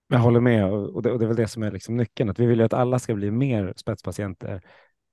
[0.07, 2.39] Jag håller med och det, och det är väl det som är liksom nyckeln, att
[2.39, 4.61] vi vill ju att alla ska bli mer spetspatienter.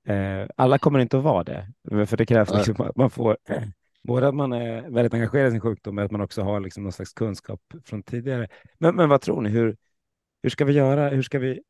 [0.07, 1.73] Eh, alla kommer inte att vara det,
[2.05, 3.37] för det krävs liksom att man får
[4.03, 6.83] både att man är väldigt engagerad i sin sjukdom, men att man också har liksom
[6.83, 8.47] någon slags kunskap från tidigare.
[8.77, 9.49] Men, men vad tror ni?
[9.49, 9.77] Hur,
[10.43, 11.09] hur ska vi göra?
[11.09, 11.61] Hur ska vi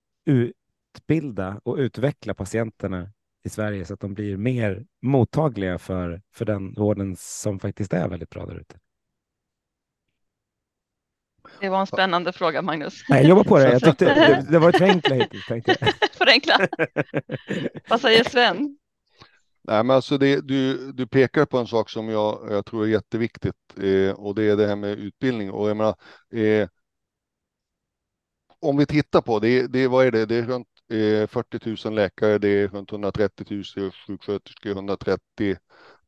[0.97, 3.11] utbilda och utveckla patienterna
[3.43, 8.09] i Sverige så att de blir mer mottagliga för, för den vården som faktiskt är
[8.09, 8.79] väldigt bra där ute?
[11.59, 13.03] Det var en spännande fråga, Magnus.
[13.09, 13.71] Nej, jag jobbar på det.
[13.71, 15.45] Jag tyckte det, det var förenkla hittills.
[16.17, 16.67] Förenkla.
[17.89, 18.77] Vad säger Sven?
[19.61, 22.87] Nej, men alltså det, du, du pekar på en sak som jag, jag tror är
[22.87, 25.51] jätteviktigt eh, och det är det här med utbildning.
[25.51, 25.95] Och jag menar,
[26.33, 26.69] eh,
[28.59, 30.25] om vi tittar på det, det, vad är det?
[30.25, 33.45] Det är runt eh, 40 000 läkare, det är runt 130
[33.77, 35.57] 000 sjuksköterskor, 130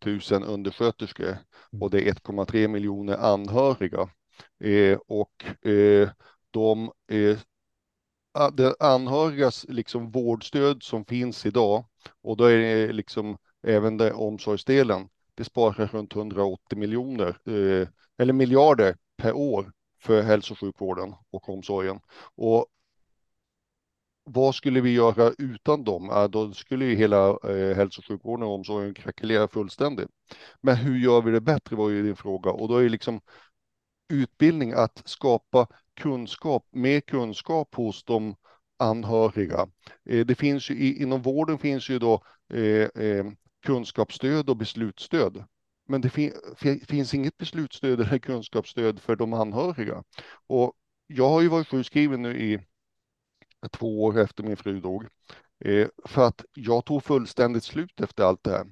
[0.05, 1.37] 000 undersköterskor
[1.81, 4.09] och det är 1,3 miljoner anhöriga.
[4.63, 6.09] Eh, och eh,
[6.51, 7.37] de eh,
[8.79, 11.85] anhörigas liksom vårdstöd som finns idag
[12.21, 15.09] och då är det liksom även det omsorgsdelen.
[15.35, 21.49] Det sparar runt 180 miljoner eh, eller miljarder per år för hälso och sjukvården och
[21.49, 21.99] omsorgen.
[22.35, 22.65] Och
[24.33, 26.07] vad skulle vi göra utan dem?
[26.11, 30.09] Ja, då skulle ju hela eh, hälso och sjukvården och omsorgen krackelera fullständigt.
[30.61, 33.21] Men hur gör vi det bättre var ju din fråga och då är liksom
[34.13, 38.35] utbildning att skapa kunskap, mer kunskap hos de
[38.79, 39.67] anhöriga.
[40.09, 43.25] Eh, det finns ju inom vården finns ju då eh, eh,
[43.65, 45.43] kunskapsstöd och beslutsstöd.
[45.87, 46.31] Men det fin
[46.87, 50.03] finns inget beslutsstöd eller kunskapsstöd för de anhöriga.
[50.47, 50.73] Och
[51.07, 52.59] jag har ju varit sjukskriven nu i
[53.69, 55.05] två år efter min fru dog.
[55.65, 58.67] Eh, för att jag tog fullständigt slut efter allt det här.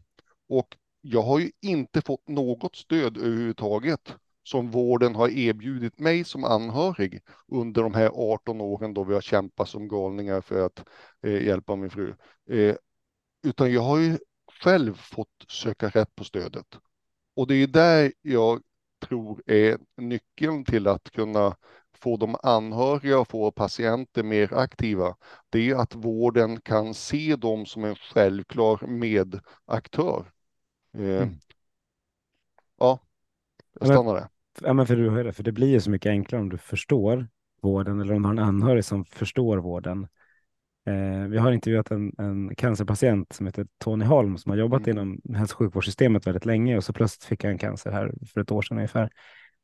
[0.50, 6.44] Och jag har ju inte fått något stöd överhuvudtaget som vården har erbjudit mig som
[6.44, 10.84] anhörig under de här 18 åren då vi har kämpat som galningar för att
[11.24, 12.16] eh, hjälpa min fru.
[12.50, 12.76] Eh,
[13.44, 14.18] utan jag har ju
[14.64, 16.80] själv fått söka rätt på stödet.
[17.36, 18.62] Och det är där jag
[19.00, 21.56] tror är nyckeln till att kunna
[22.02, 25.16] få de anhöriga och få patienter mer aktiva.
[25.50, 30.32] Det är att vården kan se dem som en självklar medaktör.
[30.98, 31.40] Eh, mm.
[32.78, 33.00] Ja,
[33.80, 34.28] jag stannar där
[34.62, 37.28] ja, men för, du, för det blir ju så mycket enklare om du förstår
[37.62, 40.08] vården eller om du har en anhörig som förstår vården.
[40.86, 44.98] Eh, vi har intervjuat en, en cancerpatient som heter Tony Holm som har jobbat mm.
[44.98, 48.52] inom hälso och sjukvårdssystemet väldigt länge och så plötsligt fick han cancer här för ett
[48.52, 49.10] år sedan ungefär.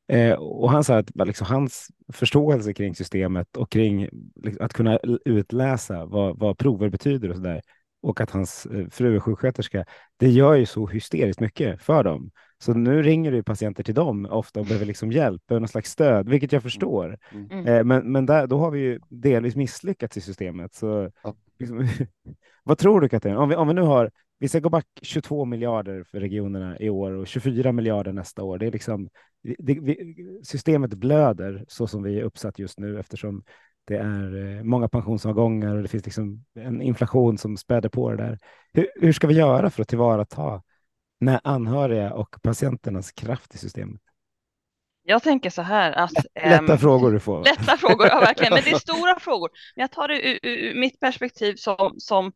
[0.07, 4.99] Eh, och han sa att liksom, hans förståelse kring systemet och kring liksom, att kunna
[5.25, 7.61] utläsa vad, vad prover betyder och så där
[8.05, 9.85] och att hans eh, fru är sjuksköterska,
[10.17, 12.31] det gör ju så hysteriskt mycket för dem.
[12.57, 15.91] Så nu ringer du patienter till dem ofta och behöver liksom hjälp, behöver någon slags
[15.91, 17.17] stöd, vilket jag förstår.
[17.31, 17.51] Mm.
[17.51, 17.67] mm.
[17.67, 20.73] Eh, men men där, då har vi ju delvis misslyckats i systemet.
[20.73, 21.35] Så, ja.
[21.59, 21.87] liksom,
[22.63, 23.37] vad tror du Katrin?
[23.37, 26.89] Om vi, om vi nu har, vi ska gå back 22 miljarder för regionerna i
[26.89, 28.57] år och 24 miljarder nästa år.
[28.57, 29.09] Det är liksom,
[29.57, 33.43] det, vi, systemet blöder så som vi är uppsatt just nu eftersom
[33.87, 38.17] det är eh, många pensionsavgångar och det finns liksom en inflation som späder på det
[38.17, 38.39] där.
[38.73, 40.61] Hur, hur ska vi göra för att tillvarata
[41.19, 44.01] när anhöriga och patienternas kraft i systemet?
[45.07, 46.13] Jag tänker så här att...
[46.35, 47.43] Lätta äm, frågor du får.
[47.43, 48.53] Lätta frågor, ja verkligen.
[48.53, 49.49] Men det är stora frågor.
[49.75, 52.31] Men jag tar det ur, ur mitt perspektiv som, som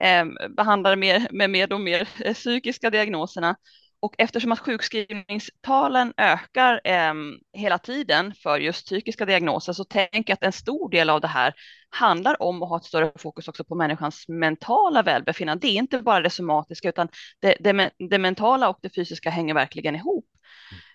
[0.00, 3.56] äm, behandlar mer, med mer och mer eh, psykiska diagnoserna.
[4.02, 7.14] Och eftersom att sjukskrivningstalen ökar eh,
[7.52, 11.28] hela tiden för just psykiska diagnoser så tänker jag att en stor del av det
[11.28, 11.54] här
[11.90, 15.66] handlar om att ha ett större fokus också på människans mentala välbefinnande.
[15.66, 17.08] Det är inte bara det somatiska utan
[17.40, 20.26] det, det, det mentala och det fysiska hänger verkligen ihop.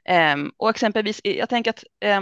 [0.10, 2.22] Eh, och exempelvis, jag tänker att eh,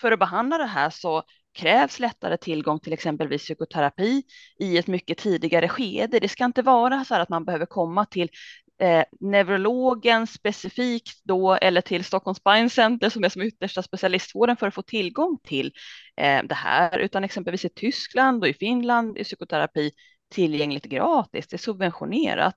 [0.00, 4.22] för att behandla det här så krävs lättare tillgång till exempelvis psykoterapi
[4.58, 6.20] i ett mycket tidigare skede.
[6.20, 8.30] Det ska inte vara så här att man behöver komma till
[8.78, 14.66] eh, neurologen specifikt då eller till Stockholms Spine Center som är som yttersta specialistvården för
[14.66, 15.72] att få tillgång till
[16.16, 19.90] eh, det här, utan exempelvis i Tyskland och i Finland är psykoterapi
[20.30, 22.56] tillgängligt gratis, det är subventionerat.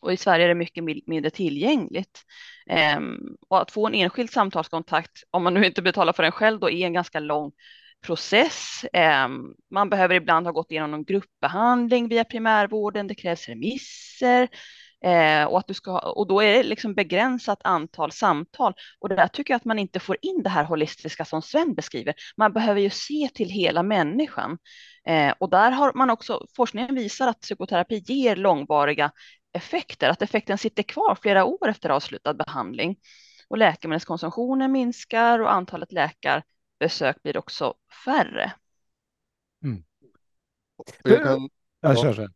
[0.00, 2.22] Och i Sverige är det mycket mindre tillgängligt.
[2.96, 6.60] Um, och att få en enskild samtalskontakt, om man nu inte betalar för den själv,
[6.60, 7.52] då är en ganska lång
[8.06, 8.84] process.
[8.92, 14.48] Ehm, man behöver ibland ha gått igenom någon gruppbehandling via primärvården, det krävs remisser,
[15.04, 18.74] ehm, och, att du ska, och då är det liksom begränsat antal samtal.
[18.98, 22.14] Och där tycker jag att man inte får in det här holistiska som Sven beskriver.
[22.36, 24.58] Man behöver ju se till hela människan.
[25.06, 29.10] Ehm, och där har man också, forskningen visar att psykoterapi ger långvariga
[29.52, 32.96] effekter, att effekten sitter kvar flera år efter avslutad behandling.
[33.48, 35.92] Och läkemedelskonsumtionen minskar och antalet
[36.80, 38.52] läkarbesök blir också färre.
[39.64, 39.82] Mm.
[41.04, 41.48] Jag kan,
[41.80, 42.30] ja, kör, kör.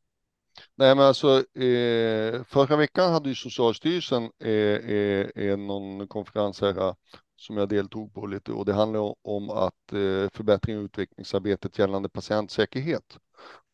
[0.74, 6.94] Nej, men alltså eh, förra veckan hade ju Socialstyrelsen eh, eh, någon konferens här
[7.36, 12.08] som jag deltog på lite och det handlar om att eh, förbättring och utvecklingsarbetet gällande
[12.08, 13.18] patientsäkerhet.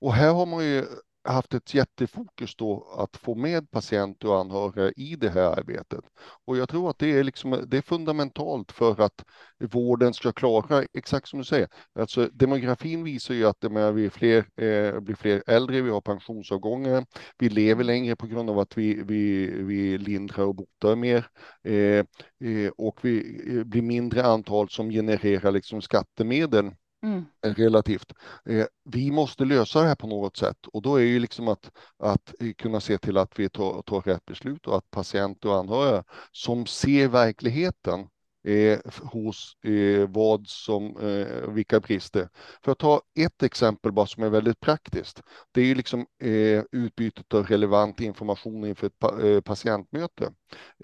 [0.00, 0.87] Och här har man ju
[1.33, 6.05] haft ett jättefokus då att få med patienter och anhöriga i det här arbetet.
[6.47, 9.25] Och jag tror att det är, liksom, det är fundamentalt för att
[9.61, 14.38] vården ska klara, exakt som du säger, alltså demografin visar ju att det vi fler,
[14.38, 17.07] eh, blir fler äldre, vi har pensionsavgångar,
[17.38, 21.27] vi lever längre på grund av att vi, vi, vi lindrar och botar mer
[21.64, 22.05] eh,
[22.51, 26.71] eh, och vi eh, blir mindre antal som genererar liksom skattemedel
[27.02, 27.24] Mm.
[27.42, 28.12] relativt.
[28.44, 31.70] Eh, vi måste lösa det här på något sätt och då är ju liksom att,
[31.98, 35.56] att eh, kunna se till att vi tar, tar rätt beslut och att patienter och
[35.56, 38.08] anhöriga som ser verkligheten
[38.48, 42.28] eh, hos eh, vad som, eh, vilka brister.
[42.64, 45.22] För att ta ett exempel bara som är väldigt praktiskt.
[45.52, 50.32] Det är ju liksom eh, utbytet av relevant information inför ett pa eh, patientmöte.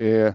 [0.00, 0.34] Eh,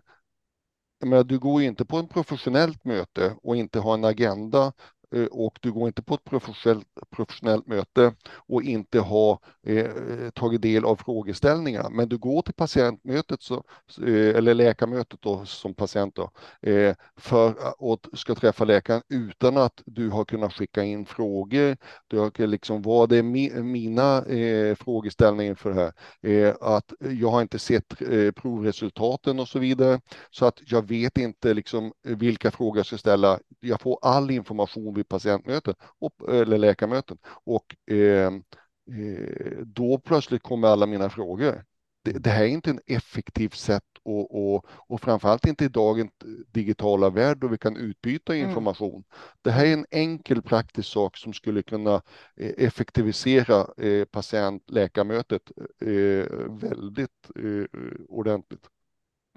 [1.04, 4.74] men du går inte på ett professionellt möte och inte har en agenda
[5.16, 10.30] Eh, och du går inte på ett professionellt, professionellt möte och inte har eh, eh
[10.30, 11.90] tagit del av frågeställningar.
[11.90, 13.64] Men du går till patientmötet så,
[14.08, 16.32] eh, eller läkarmötet då, som patient då,
[16.70, 17.50] eh, för
[17.94, 21.78] att ska träffa läkaren utan att du har kunnat skicka in frågor.
[22.08, 25.94] Du har liksom, vad är mi, mina eh, frågeställningar för det här?
[26.22, 31.18] Eh, att jag har inte sett eh, provresultaten och så vidare så att jag vet
[31.18, 33.40] inte liksom vilka frågor jag ska ställa.
[33.60, 40.68] Jag får all information vid patientmöten och, eller läkarmöten och eh, eh, då plötsligt kommer
[40.68, 41.64] alla mina frågor.
[42.04, 46.12] Det, det här är inte en effektivt sätt och, och, och framförallt inte i dagens
[46.52, 48.50] digitala värld då vi kan utbyta mm.
[48.50, 48.94] information.
[48.94, 49.04] Mm.
[49.42, 52.02] Det här är en enkel praktisk sak som skulle kunna
[52.36, 57.30] eh, effektivisera eh, patient-läkarmötet eh, väldigt
[58.08, 58.70] ordentligt.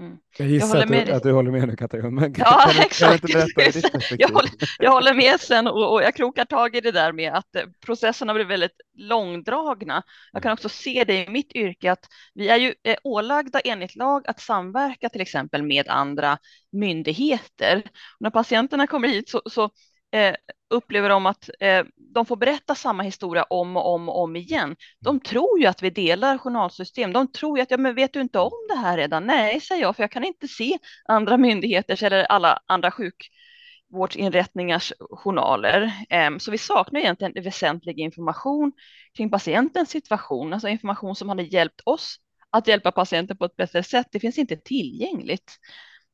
[0.01, 0.17] Mm.
[0.39, 2.11] Jag gissar jag att, du, att, du, håller med nu Katarina.
[2.11, 3.33] Men ja, kan, exakt.
[3.33, 3.49] Kan
[4.19, 7.33] jag, håller, jag håller med sen och, och, jag krokar tag i det där med
[7.33, 10.03] att eh, processerna blir väldigt långdragna.
[10.33, 10.55] Jag kan mm.
[10.55, 14.41] också se det i mitt yrke att vi är ju eh, ålagda enligt lag att
[14.41, 16.39] samverka till exempel med andra
[16.73, 17.77] myndigheter.
[17.87, 19.71] Och när patienterna kommer hit så, så
[20.13, 20.35] eh,
[20.71, 24.77] upplever de att eh, de får berätta samma historia om och om och om igen.
[25.01, 27.13] De tror ju att vi delar journalsystem.
[27.13, 29.27] De tror ju att, ja men vet du inte om det här redan?
[29.27, 35.93] Nej, säger jag, för jag kan inte se andra myndigheters eller alla andra sjukvårdsinrättningars journaler.
[36.11, 38.73] Eh, så vi saknar egentligen väsentlig information
[39.17, 42.17] kring patientens situation, alltså information som hade hjälpt oss
[42.51, 44.07] att hjälpa patienten på ett bättre sätt.
[44.13, 45.59] Det finns inte tillgängligt.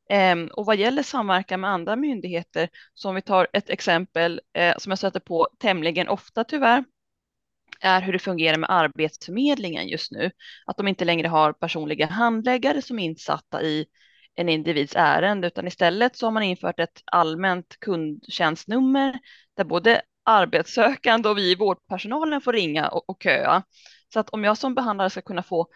[0.09, 4.91] Ehm, och vad gäller samverkan med andra myndigheter, som vi tar ett exempel eh, som
[4.91, 6.85] jag stöter på tämligen ofta tyvärr,
[7.81, 10.31] är hur det fungerar med Arbetsförmedlingen just nu.
[10.67, 13.87] Att de inte längre har personliga handläggare som är insatta i
[14.35, 19.19] en individs ärende, utan istället så har man infört ett allmänt kundtjänstnummer
[19.57, 23.63] där både arbetssökande och vi i vårdpersonalen får ringa och, och köa.
[24.13, 25.67] Så att om jag som behandlare ska kunna få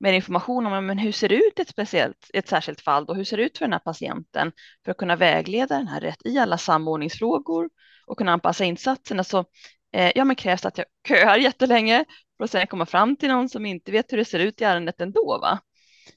[0.00, 3.16] mer information om men hur ser det ut i ett, speciellt, ett särskilt fall och
[3.16, 4.52] hur ser det ut för den här patienten
[4.84, 7.70] för att kunna vägleda den här rätt i alla samordningsfrågor
[8.06, 9.44] och kunna anpassa insatserna så
[9.92, 12.04] eh, ja, men krävs det att jag köar jättelänge
[12.36, 14.64] för att sen komma fram till någon som inte vet hur det ser ut i
[14.64, 15.38] ärendet ändå.
[15.40, 15.58] Va?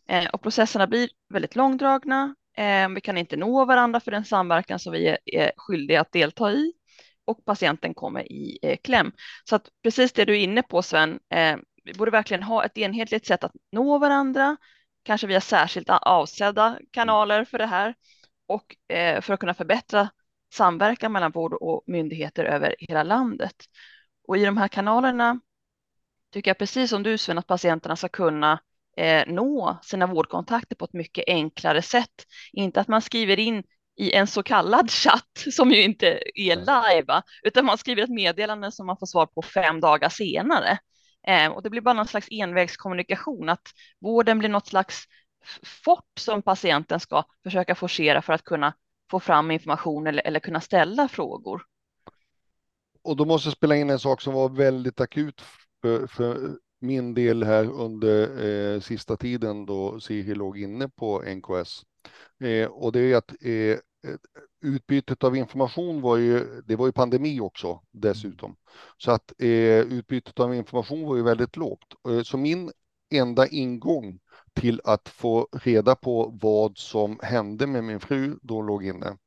[0.10, 2.36] Eh, och processerna blir väldigt långdragna.
[2.58, 6.12] Eh, vi kan inte nå varandra för den samverkan som vi är, är skyldiga att
[6.12, 6.74] delta i
[7.26, 9.12] och patienten kommer i eh, kläm.
[9.50, 12.78] Så att precis det du är inne på Sven, eh, vi borde verkligen ha ett
[12.78, 14.58] enhetligt sätt att nå varandra,
[15.04, 17.96] kanske via särskilt avsedda kanaler för det här
[18.48, 20.10] och eh, för att kunna förbättra
[20.54, 23.56] samverkan mellan vård och myndigheter över hela landet.
[24.28, 25.40] Och i de här kanalerna
[26.34, 28.60] tycker jag precis som du Sven att patienterna ska kunna
[28.98, 32.26] eh, nå sina vårdkontakter på ett mycket enklare sätt.
[32.54, 33.64] Inte att man skriver in
[33.96, 38.72] i en så kallad chatt som ju inte är live, utan man skriver ett meddelande
[38.72, 40.78] som man får svar på fem dagar senare.
[41.28, 43.68] Eh, och det blir bara någon slags envägskommunikation, att
[44.00, 45.04] vården blir något slags
[45.64, 48.74] fort som patienten ska försöka forcera för att kunna
[49.12, 51.64] få fram information eller, eller kunna ställa frågor.
[53.02, 55.42] Och då måste jag spela in en sak som var väldigt akut
[55.82, 61.84] för, för min del här under eh, sista tiden då Siri låg inne på NKS.
[62.44, 63.78] Eh, och det är att eh, eh
[64.64, 68.56] utbytet av information var ju, det var ju pandemi också dessutom.
[68.98, 71.94] Så att eh, utbytet av information var ju väldigt lågt.
[72.10, 72.72] Eh, så min
[73.14, 74.20] enda ingång
[74.54, 79.18] till att få reda på vad som hände med min fru då hon låg inne,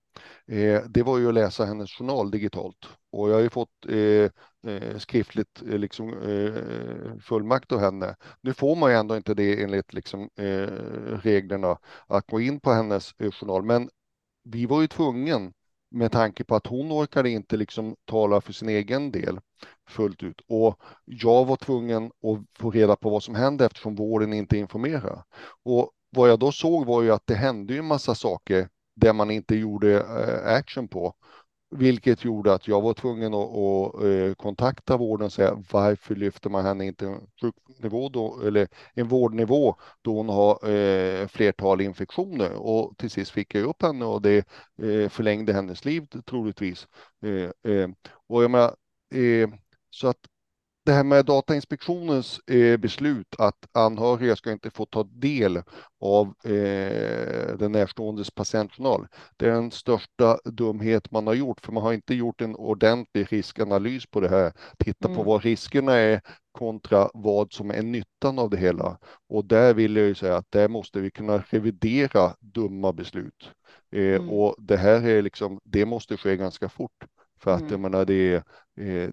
[0.47, 2.89] eh, det var ju att läsa hennes journal digitalt.
[3.12, 4.30] Och jag har ju fått eh,
[4.72, 8.16] eh, skriftligt eh, liksom, eh, fullmakt av henne.
[8.41, 10.68] Nu får man ju ändå inte det enligt liksom, eh,
[11.22, 13.89] reglerna att gå in på hennes journal, men
[14.47, 15.53] vi var ju tvungen
[15.90, 19.40] med tanke på att hon orkade inte liksom tala för sin egen del
[19.88, 20.40] fullt ut.
[20.49, 25.24] Och jag var tvungen att få reda på vad som hände eftersom vården inte informerade.
[25.64, 29.12] Och vad jag då såg var ju att det hände ju en massa saker där
[29.12, 31.14] man inte gjorde eh, action på.
[31.70, 36.50] Vilket gjorde att jag var tvungen att, att, eh, kontakta vården och säga varför lyfter
[36.50, 42.52] man henne inte en sjuknivå då, eller en vårdnivå då hon har eh, flertal infektioner
[42.52, 44.36] och till sist fick jag upp henne och det
[44.82, 46.88] eh, förlängde hennes liv troligtvis.
[47.24, 47.88] Eh, eh,
[48.26, 48.74] och jag menar,
[49.14, 49.48] eh,
[49.90, 50.18] så att
[50.87, 55.62] det här med Datainspektionens eh, beslut att anhöriga ska inte få ta del
[56.01, 59.07] av eh, den närståendes patientjournal.
[59.37, 63.32] Det är den största dumhet man har gjort, för man har inte gjort en ordentlig
[63.32, 64.53] riskanalys på det här.
[64.78, 65.16] Titta mm.
[65.16, 66.20] på vad riskerna är
[66.53, 68.99] kontra vad som är nyttan av det hela.
[69.28, 73.51] Och där vill jag ju säga att där måste vi kunna revidera dumma beslut.
[73.93, 74.30] Eh, mm.
[74.30, 77.05] Och det här är liksom, det måste ske ganska fort.
[77.41, 77.72] För att mm.
[77.72, 78.43] jag menar, det är,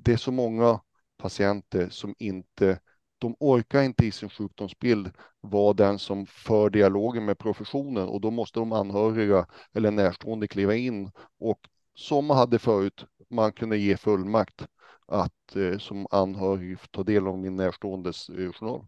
[0.02, 0.80] det är så många
[1.24, 2.80] patienter som inte,
[3.18, 5.12] de orkar inte i sin sjukdomsbild
[5.42, 10.76] vara den som för dialogen med professionen och då måste de anhöriga eller närstående kliva
[10.76, 11.60] in och
[11.96, 14.66] som man hade förut, man kunde ge fullmakt
[15.08, 18.86] att eh, som anhörig ta del av min närståendes eh, journal.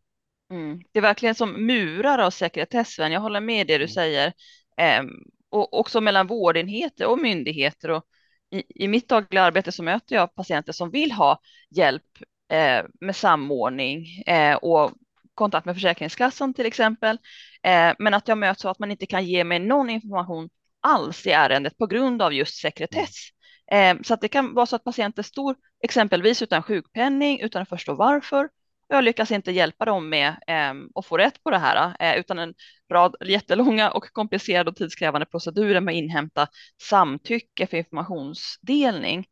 [0.51, 0.81] Mm.
[0.91, 3.93] Det är verkligen som murar av sekretess, Jag håller med det du mm.
[3.93, 4.33] säger.
[4.77, 5.03] Eh,
[5.49, 7.91] och också mellan vårdenheter och myndigheter.
[7.91, 8.03] Och
[8.51, 11.39] i, i mitt dagliga arbete så möter jag patienter som vill ha
[11.69, 12.03] hjälp
[12.51, 14.91] eh, med samordning eh, och
[15.33, 17.17] kontakt med Försäkringskassan till exempel.
[17.63, 20.49] Eh, men att jag möts av att man inte kan ge mig någon information
[20.81, 23.29] alls i ärendet på grund av just sekretess.
[23.71, 27.69] Eh, så att det kan vara så att patienter står exempelvis utan sjukpenning utan att
[27.69, 28.49] förstå varför.
[28.87, 32.39] Jag lyckas inte hjälpa dem med eh, att få rätt på det här eh, utan
[32.39, 32.53] en
[32.91, 36.47] rad jättelånga och komplicerade och tidskrävande procedurer med att inhämta
[36.81, 39.25] samtycke för informationsdelning.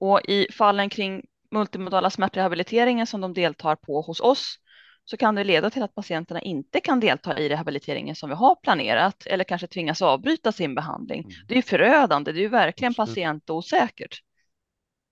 [0.00, 4.56] Och i fallen kring multimodala smärtrehabiliteringen som de deltar på hos oss
[5.04, 8.56] så kan det leda till att patienterna inte kan delta i rehabiliteringen som vi har
[8.62, 11.20] planerat eller kanske tvingas avbryta sin behandling.
[11.20, 11.32] Mm.
[11.48, 14.20] Det är förödande, det är verkligen patientosäkert.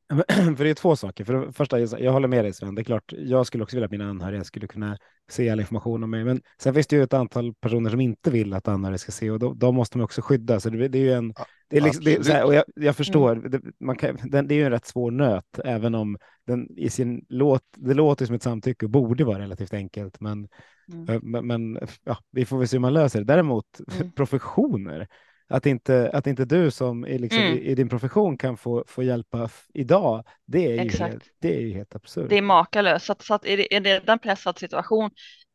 [0.56, 1.24] För det är två saker.
[1.24, 3.84] För det första, jag håller med dig Sven, det är klart, jag skulle också vilja
[3.84, 4.98] att mina anhöriga skulle kunna
[5.30, 6.24] se all information om mig.
[6.24, 9.30] Men sen finns det ju ett antal personer som inte vill att anhöriga ska se
[9.30, 10.60] och då, då måste man också skydda.
[10.60, 11.34] Så det, det är ju en...
[11.70, 13.50] Det är liksom, det är här, och jag, jag förstår, mm.
[13.50, 16.90] det, man kan, den, det är ju en rätt svår nöt, även om den i
[16.90, 20.20] sin låt, det låter som ett samtycke och borde vara relativt enkelt.
[20.20, 20.48] Men,
[20.92, 21.20] mm.
[21.22, 23.24] men, men ja, vi får väl se hur man löser det.
[23.24, 23.66] Däremot
[24.00, 24.12] mm.
[24.16, 25.08] professioner,
[25.48, 27.58] att inte, att inte du som är liksom mm.
[27.58, 31.60] i, i, din profession kan få, få hjälpa idag, det är, ju helt, det är
[31.60, 32.28] ju helt absurt.
[32.28, 33.06] Det är makalöst.
[33.06, 35.10] Så, att, så att är det, är det en pressad situation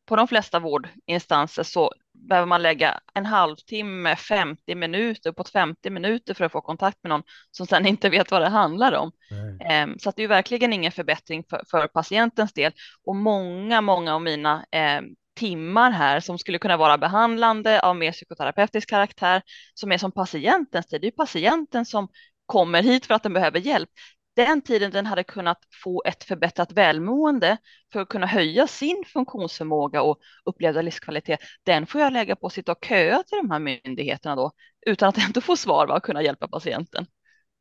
[0.06, 6.34] på de flesta vårdinstanser så behöver man lägga en halvtimme, 50 minuter, uppåt 50 minuter
[6.34, 9.12] för att få kontakt med någon som sedan inte vet vad det handlar om.
[9.60, 9.84] Nej.
[9.84, 12.72] Um, så att det är verkligen ingen förbättring för, för, patientens del
[13.06, 14.66] och många, många av mina
[15.00, 19.42] um, timmar här som skulle kunna vara behandlande av mer psykoterapeutisk karaktär
[19.74, 21.02] som är som patientens tid.
[21.02, 22.08] Det är patienten som
[22.46, 23.90] kommer hit för att den behöver hjälp.
[24.36, 27.58] Den tiden den hade kunnat få ett förbättrat välmående
[27.94, 32.54] för att kunna höja sin funktionsförmåga och upplevda livskvalitet, den får jag lägga på att
[32.54, 34.52] sitta och köa till de här myndigheterna då
[34.86, 37.06] utan att ändå få svar och kunna hjälpa patienten.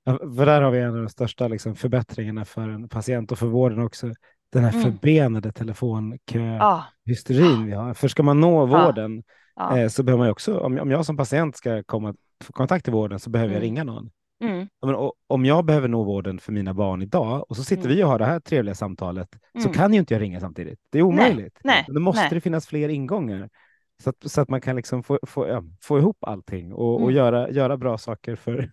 [0.04, 3.38] Ja, för där har vi en av de största liksom, förbättringarna för en patient och
[3.38, 4.14] för vården också
[4.52, 4.82] den här mm.
[4.82, 7.64] förbenade telefonköhysterin ah.
[7.66, 7.94] vi har.
[7.94, 9.22] För ska man nå vården
[9.54, 9.76] ah.
[9.76, 12.84] eh, så behöver man ju också, om, om jag som patient ska komma få kontakt
[12.84, 13.62] till vården så behöver mm.
[13.62, 14.10] jag ringa någon.
[14.42, 14.68] Mm.
[14.82, 17.96] Men, om jag behöver nå vården för mina barn idag och så sitter mm.
[17.96, 19.72] vi och har det här trevliga samtalet så mm.
[19.72, 20.80] kan ju inte jag ringa samtidigt.
[20.90, 21.58] Det är omöjligt.
[21.64, 21.84] Nej.
[21.88, 21.94] Nej.
[21.94, 22.30] Då måste Nej.
[22.32, 23.50] det finnas fler ingångar
[24.02, 27.02] så att, så att man kan liksom få, få, ja, få ihop allting och, och
[27.02, 27.14] mm.
[27.14, 28.70] göra, göra bra saker för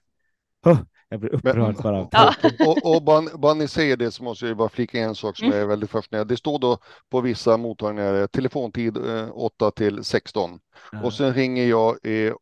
[1.10, 2.34] Jag blir upprörd Men, bara ja.
[2.68, 5.47] Och, och bara, bara ni säger det så måste jag bara flika en sak som
[5.47, 5.60] mm.
[5.60, 6.34] är väldigt fascinerande.
[6.34, 6.78] Det står då
[7.10, 10.60] på vissa mottagningar telefontid eh, 8 till 16
[10.91, 11.01] ja.
[11.03, 12.34] och sen ringer jag eh,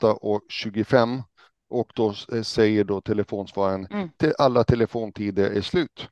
[0.00, 1.22] 8 och 25
[1.70, 4.08] och då eh, säger då telefonsvararen mm.
[4.16, 6.08] till alla telefontider är slut.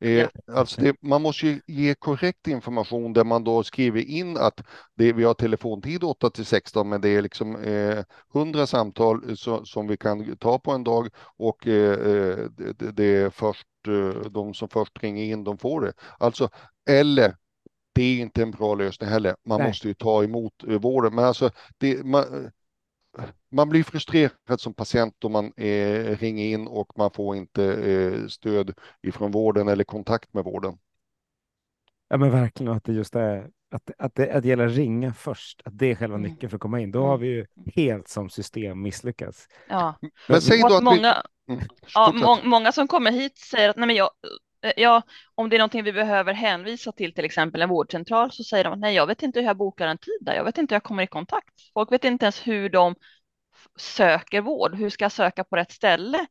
[0.00, 0.28] Eh, Ja.
[0.52, 4.60] Alltså det, man måste ju ge korrekt information där man då skriver in att
[4.94, 9.64] det, vi har telefontid 8 till 16 men det är liksom eh, 100 samtal så,
[9.64, 14.30] som vi kan ta på en dag och eh, eh, det, det är först eh,
[14.30, 15.92] de som först ringer in de får det.
[16.18, 16.48] Alltså,
[16.90, 17.36] eller
[17.94, 19.36] det är inte en bra lösning heller.
[19.46, 19.68] Man Nej.
[19.68, 21.14] måste ju ta emot eh, vården.
[21.14, 22.50] Men alltså, det, man,
[23.52, 28.26] man blir frustrerad som patient om man eh, ringer in och man får inte eh,
[28.26, 30.78] stöd ifrån vården eller kontakt med vården.
[32.08, 35.14] Ja, men verkligen att det just är att, att, det, att det gäller att ringa
[35.14, 36.30] först, att det är själva Mm.
[36.30, 36.90] nyckeln för att komma in.
[36.90, 39.48] Då har vi ju helt som system misslyckats.
[39.68, 39.94] Ja.
[40.28, 40.84] Men säg då att vi...
[40.84, 41.60] många, Mm,
[41.94, 44.10] ja, må, många som kommer hit säger att nej, men jag,
[44.66, 45.02] Eh, ja,
[45.34, 48.72] om det är någonting vi behöver hänvisa till, till exempel en vårdcentral, så säger de
[48.72, 50.34] att nej, jag vet inte hur jag bokar en tid där.
[50.34, 51.54] Jag vet inte hur jag kommer i kontakt.
[51.74, 52.94] Folk vet inte ens hur de
[53.78, 54.74] söker vård.
[54.74, 56.26] Hur ska jag söka på rätt ställe?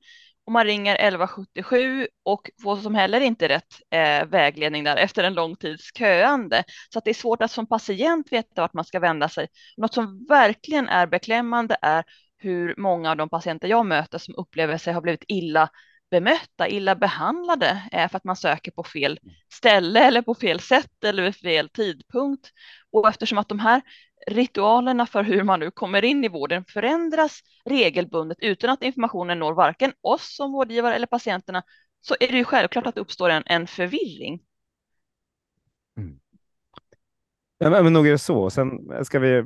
[0.48, 5.34] Om man ringer 1177 och får som heller inte rätt eh, vägledning där efter en
[5.34, 6.64] lång tids köande.
[6.94, 9.48] Så att det är svårt att som patient veta vart man ska vända sig.
[9.78, 12.04] Något som verkligen är beklämmande är
[12.38, 15.70] hur många av de patienter jag möter som upplever sig ha blivit illa
[16.12, 19.20] bemötta, illa behandlade eh, för att man söker på fel
[19.54, 22.50] ställe eller på fel sätt eller vid fel tidpunkt.
[22.92, 23.82] Och eftersom att de här
[24.28, 29.54] ritualerna för hur man nu kommer in i vården förändras regelbundet utan att informationen når
[29.54, 31.64] varken oss som vårdgivare eller patienterna
[32.02, 34.40] så är det ju självklart att det uppstår en, en förvirring.
[37.58, 38.50] Ja, men, men nog är det så.
[38.50, 38.70] Sen
[39.06, 39.44] ska vi,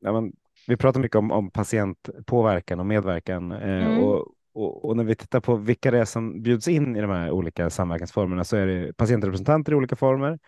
[0.00, 0.32] ja, men,
[0.66, 4.04] vi pratar mycket om, om patientpåverkan och medverkan eh, Mm.
[4.04, 7.10] och, och, och när vi tittar på vilka det är som bjuds in i de
[7.10, 10.38] här olika samverkansformerna så är det patientrepresentanter i olika former.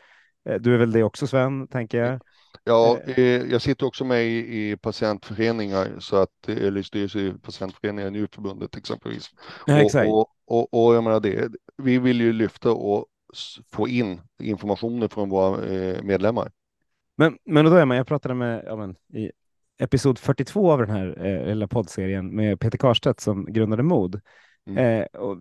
[0.48, 2.20] Eh, Du är väl det också Sven, tänker jag?
[2.64, 3.18] Ja, Eh.
[3.18, 8.10] eh, jag sitter också med i, i patientföreningar, så att, eh, eller styrelse i patientföreningar,
[8.10, 9.30] NU-förbundet exempelvis.
[9.66, 10.08] Ja, och, exakt.
[10.08, 13.06] och, och, och jag menar det, vi vill ju lyfta och
[13.72, 16.50] få in informationen från våra eh, medlemmar.
[17.16, 19.32] Men, men då är man, jag pratade med, ja, men, i
[19.78, 24.20] episod 42 av den här eh, lilla poddserien med Peter Karstedt som grundade MOD
[24.68, 25.00] Mm.
[25.00, 25.36] eh, och,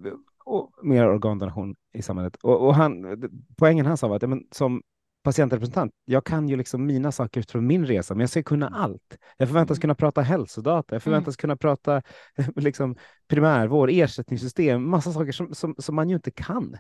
[0.46, 2.36] och mer organdonation i samhället.
[2.36, 3.22] Och, och han,
[3.58, 4.82] poängen han sa var att ja, men, som
[5.24, 9.18] patientrepresentant, jag kan ju liksom mina saker från min resa, men jag ska kunna allt.
[9.38, 9.82] Jag förväntas Mm.
[9.82, 12.02] kunna prata hälsodata, jag förväntas kunna prata
[12.56, 12.96] liksom,
[13.28, 16.78] primärvård, ersättningssystem, massa saker som, som, som man ju inte kan.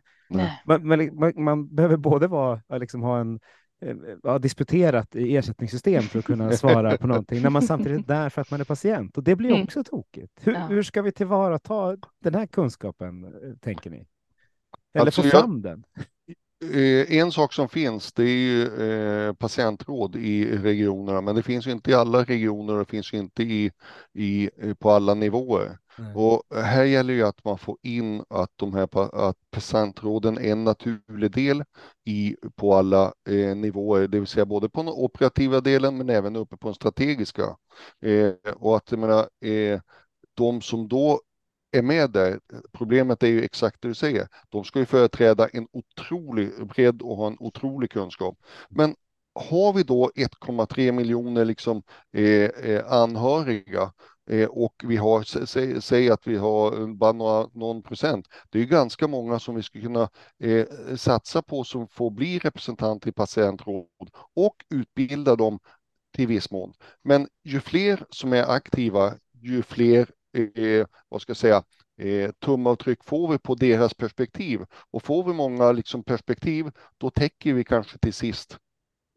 [0.66, 3.40] Man, man, man, behöver både vara, liksom ha en
[4.24, 8.30] ja, disputerat i ersättningssystem för att kunna svara på någonting när man samtidigt är där
[8.30, 9.18] för att man är patient.
[9.18, 9.64] Och det blir Mm.
[9.64, 10.34] också tokigt.
[10.42, 10.60] Hur, Ja.
[10.68, 13.30] hur ska vi tillvarata den här kunskapen, eh,
[13.62, 14.08] tänker ni?
[14.94, 15.84] Eller Alltså, få jag- fram den?
[16.64, 18.66] Eh, En sak som finns det är ju
[19.28, 23.14] eh, patientråd i regionerna, men det finns ju inte i alla regioner och det finns
[23.14, 23.72] inte i,
[24.14, 25.78] i, eh, på alla nivåer.
[25.98, 26.14] Nej.
[26.16, 28.90] Och här gäller ju att man får in att, de här,
[29.30, 31.64] att patientråden är en naturlig del
[32.06, 36.36] i, på alla eh, nivåer, det vill säga både på den operativa delen men även
[36.36, 37.56] uppe på den strategiska.
[38.02, 39.80] Eh, och att jag menar, eh,
[40.34, 41.22] de som då
[41.72, 42.40] är med där,
[42.74, 47.18] problemet är ju exakt det du säger, de ska ju företräda en otrolig bredd och
[47.18, 48.38] ha en otrolig kunskap.
[48.70, 48.96] Men
[49.38, 53.94] har vi då 1,3 miljoner liksom, eh, eh, anhöriga
[54.30, 58.58] eh, och vi har, säg, säg att vi har eh, bara några, någon procent, det
[58.58, 60.10] är ju ganska många som vi skulle kunna
[60.44, 60.66] eh,
[60.96, 65.60] satsa på som får bli representanter i patientråd och utbilda dem
[66.16, 66.74] till viss mån.
[67.04, 71.64] Men ju fler som är aktiva, ju fler eh, vad ska jag säga,
[71.98, 74.62] eh, tumavtryck får vi på deras perspektiv.
[74.92, 78.58] Och får vi många liksom, perspektiv, då täcker vi kanske till sist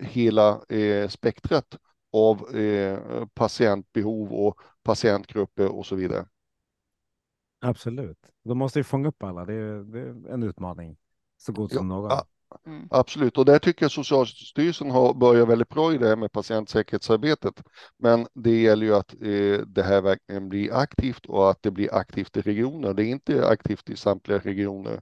[0.02, 1.78] hela eh, spektrat
[2.12, 6.26] av eh, patientbehov och patientgrupper och så vidare.
[7.60, 8.18] Absolut.
[8.44, 9.44] Då måste vi fånga upp alla.
[9.44, 10.96] Det är, det är en utmaning
[11.36, 12.24] så god som Ja, någon.
[12.66, 12.88] Mm.
[12.90, 17.62] Absolut, och där tycker jag Socialstyrelsen har börjat väldigt bra i det här med patientsäkerhetsarbetet.
[17.98, 21.94] Men det gäller ju att eh, det här verkligen blir aktivt och att det blir
[21.94, 22.94] aktivt i regioner.
[22.94, 25.00] Det är inte aktivt i samtliga regioner.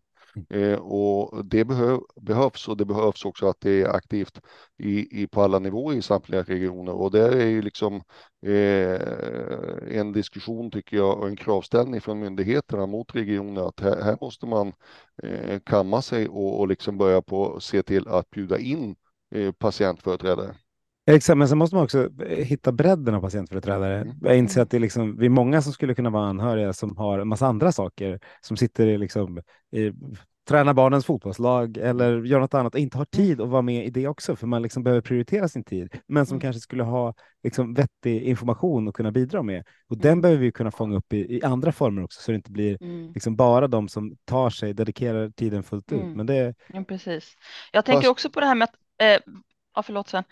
[0.50, 4.40] Eh, och det behöv, behövs och det behövs också att det är aktivt
[4.78, 6.92] i, i, på alla nivåer i samtliga regioner.
[6.92, 8.02] Och där är ju liksom
[8.46, 14.18] eh, en diskussion tycker jag och en kravställning från myndigheterna mot regionerna att här, här
[14.20, 14.72] måste man
[15.22, 18.96] eh, kamma sig och, och liksom börja på se till att bjuda in
[19.34, 20.54] eh, patientföreträdare.
[21.08, 24.00] Exakt, men sen måste man också eh, hitta bredden av patientföreträdare.
[24.00, 24.16] Mm.
[24.22, 26.96] Jag inser att det är, liksom, vi är många som skulle kunna vara anhöriga som
[26.96, 29.38] har en massa andra saker som sitter i, liksom,
[29.72, 29.92] i
[30.48, 33.90] träna barnens fotbollslag eller göra något annat och inte har tid att vara med i
[33.90, 36.40] det också, för man liksom behöver prioritera sin tid, men som Mm.
[36.40, 39.64] kanske skulle ha liksom vettig information att kunna bidra med.
[39.88, 40.20] Och den Mm.
[40.22, 43.12] behöver vi kunna fånga upp i, i andra former också, så det inte blir Mm.
[43.12, 46.02] liksom bara de som tar sig, dedikerar tiden fullt ut.
[46.02, 46.12] Mm.
[46.12, 47.34] Men det, Ja, precis.
[47.72, 49.34] Jag tänker också på det här med att, eh,
[49.74, 50.24] ja förlåt Sven,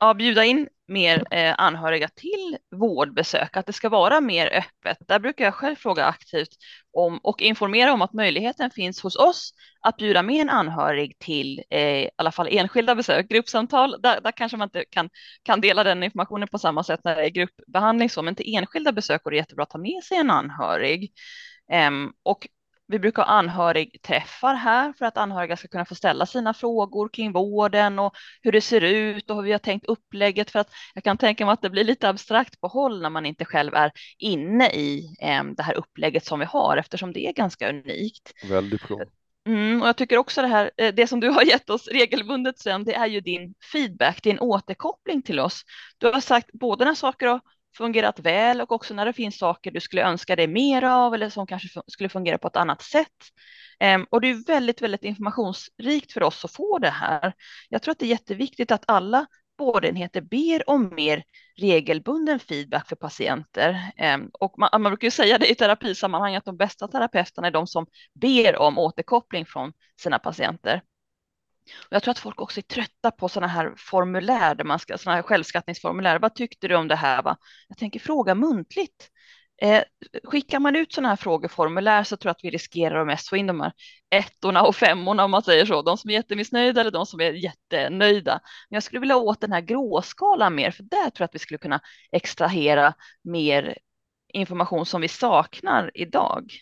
[0.00, 4.98] ja, bjuda in mer eh, anhöriga till vårdbesök, att det ska vara mer öppet.
[5.08, 6.48] Där brukar jag själv fråga aktivt
[6.92, 11.62] om och informera om att möjligheten finns hos oss att bjuda med en anhörig till
[11.70, 13.96] eh, i alla fall enskilda besök, gruppsamtal.
[14.02, 15.10] Där, där kanske man inte kan,
[15.42, 18.92] kan dela den informationen på samma sätt när det är gruppbehandling så, men till enskilda
[18.92, 21.12] besök går det jättebra att ta med sig en anhörig.
[21.72, 22.48] Ehm, och
[22.90, 27.32] vi brukar ha anhörigträffar här för att anhöriga ska kunna få ställa sina frågor kring
[27.32, 30.50] vården och hur det ser ut och hur vi har tänkt upplägget.
[30.50, 33.26] För att jag kan tänka mig att det blir lite abstrakt på håll när man
[33.26, 37.32] inte själv är inne i eh, det här upplägget som vi har eftersom det är
[37.32, 38.32] ganska unikt.
[38.48, 38.98] Väldigt bra.
[39.46, 42.58] Mm, och jag tycker också det här, eh, det som du har gett oss regelbundet
[42.58, 45.62] sen, det är ju din feedback, din återkoppling till oss.
[45.98, 47.40] Du har sagt både när saker har
[47.76, 51.30] fungerat väl och också när det finns saker du skulle önska dig mer av eller
[51.30, 53.08] som kanske skulle fungera på ett annat sätt.
[53.80, 57.32] Ehm, och det är väldigt, väldigt informationsrikt för oss att få det här.
[57.68, 59.26] Jag tror att det är jätteviktigt att alla
[59.58, 61.24] vårdenheter ber om mer
[61.56, 63.92] regelbunden feedback för patienter.
[63.96, 67.50] Ehm, och man, man brukar ju säga det i terapisammanhang att de bästa terapeuterna är
[67.50, 70.82] de som ber om återkoppling från sina patienter.
[71.78, 74.98] Och jag tror att folk också är trötta på sådana här formulär, där man ska,
[74.98, 76.18] sådana här självskattningsformulär.
[76.18, 77.22] Vad tyckte du om det här?
[77.22, 77.36] Va?
[77.68, 79.10] Jag tänker fråga muntligt.
[79.62, 79.82] Eh,
[80.24, 83.36] skickar man ut sådana här frågeformulär så tror jag att vi riskerar att mest få
[83.36, 83.72] in de här
[84.10, 85.82] ettorna och femmorna om man säger så.
[85.82, 88.40] De som är jättemissnöjda eller de som är jättenöjda.
[88.68, 91.38] Men jag skulle vilja åt den här gråskalan mer, för där tror jag att vi
[91.38, 91.80] skulle kunna
[92.12, 92.94] extrahera
[93.24, 93.78] mer
[94.32, 96.52] information som vi saknar idag.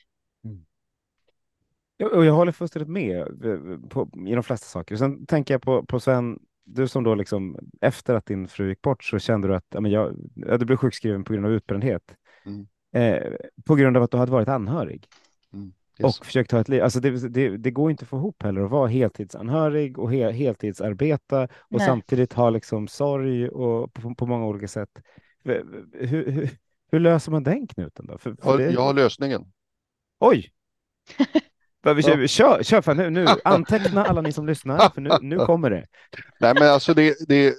[2.01, 4.96] Ja, och jag håller fullständigt med eh, på, i de flesta saker.
[4.96, 8.82] Sen tänker jag på, på Sven, du som då liksom efter att din fru gick
[8.82, 11.53] bort så kände du att ja, men jag, ja, du blev sjukskriven på grund av
[11.53, 12.14] utbrändhet.
[12.46, 12.66] Mm.
[12.92, 13.32] Eh,
[13.66, 15.09] på grund av att du hade varit anhörig
[16.01, 16.18] Yes.
[16.18, 16.82] och försökt ta ett liv.
[16.82, 20.30] Alltså det, det, det går inte att få ihop heller att vara heltidsanhörig och he,
[20.30, 21.86] heltidsarbeta och Nej.
[21.86, 25.03] samtidigt ha liksom sorg och på, på många olika sätt.
[25.44, 26.51] Hur, hur, hur,
[26.90, 28.18] hur löser man den knuten då?
[28.18, 29.53] För, för Jag, det, jag har lösningen.
[30.20, 30.53] Oj!
[31.83, 32.29] Vi kör, Ja.
[32.29, 35.87] kör, kör fan nu, nu, anteckna alla ni som lyssnar, för nu, nu kommer det.
[36.41, 37.55] Nej, men alltså det, det,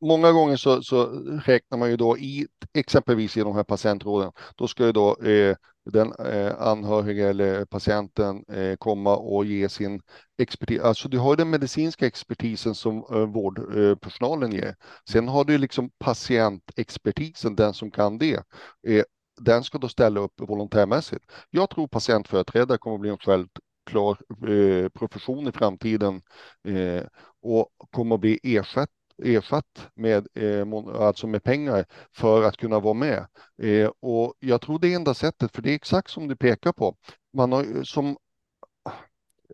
[0.00, 1.06] många gånger så, så
[1.44, 5.56] räknar man ju då i exempelvis i de här patientråden, då ska ju då eh,
[5.90, 10.00] den eh, anhöriga eller patienten eh, komma och ge sin
[10.38, 10.80] expertis.
[10.80, 14.74] Alltså du har ju den medicinska expertisen som eh, vårdpersonalen ger.
[15.10, 18.42] Sen har du liksom patientexpertisen, den som kan det.
[19.40, 21.24] Den ska då ställa upp volontärmässigt.
[21.50, 24.18] Jag tror patientföreträdare kommer att bli en självklar
[24.48, 26.22] eh, profession i framtiden
[26.68, 27.02] eh,
[27.42, 28.90] och kommer att bli ersatt
[29.24, 30.66] ersatt med, eh,
[31.00, 33.26] alltså med pengar för att kunna vara med.
[33.62, 36.72] Eh, och jag tror det är enda sättet, för det är exakt som du pekar
[36.72, 36.96] på.
[37.32, 38.16] Man har ju som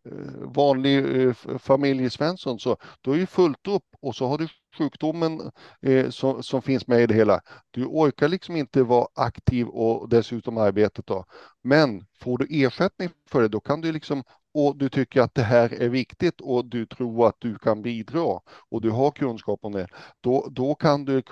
[0.04, 4.48] eh, vanlig eh, f- familjesvensson så du har ju fullt upp och så har du
[4.78, 5.50] sjukdomen
[5.82, 7.40] eh, som, som finns med i det hela.
[7.70, 11.24] Du orkar liksom inte vara aktiv och dessutom arbetet då.
[11.62, 14.22] Men får du ersättning för det, då kan du liksom
[14.54, 18.40] och du tycker att det här är viktigt och du tror att du kan bidra
[18.70, 19.86] och du har kunskap om det,
[20.20, 21.22] då, då kan du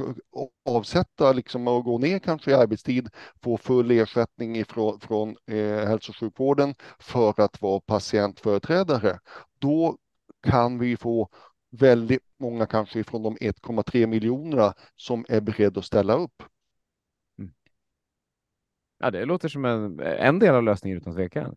[0.65, 3.09] avsätta liksom och gå ner kanske i arbetstid,
[3.43, 9.19] få full ersättning ifrån från eh, hälso och sjukvården för att vara patientföreträdare.
[9.59, 9.97] Då
[10.43, 11.29] kan vi få
[11.71, 16.43] väldigt många kanske ifrån de 1,3 miljonerna som är beredda att ställa upp.
[18.99, 21.57] Ja, det låter som en, en del av lösningen utan tvekan.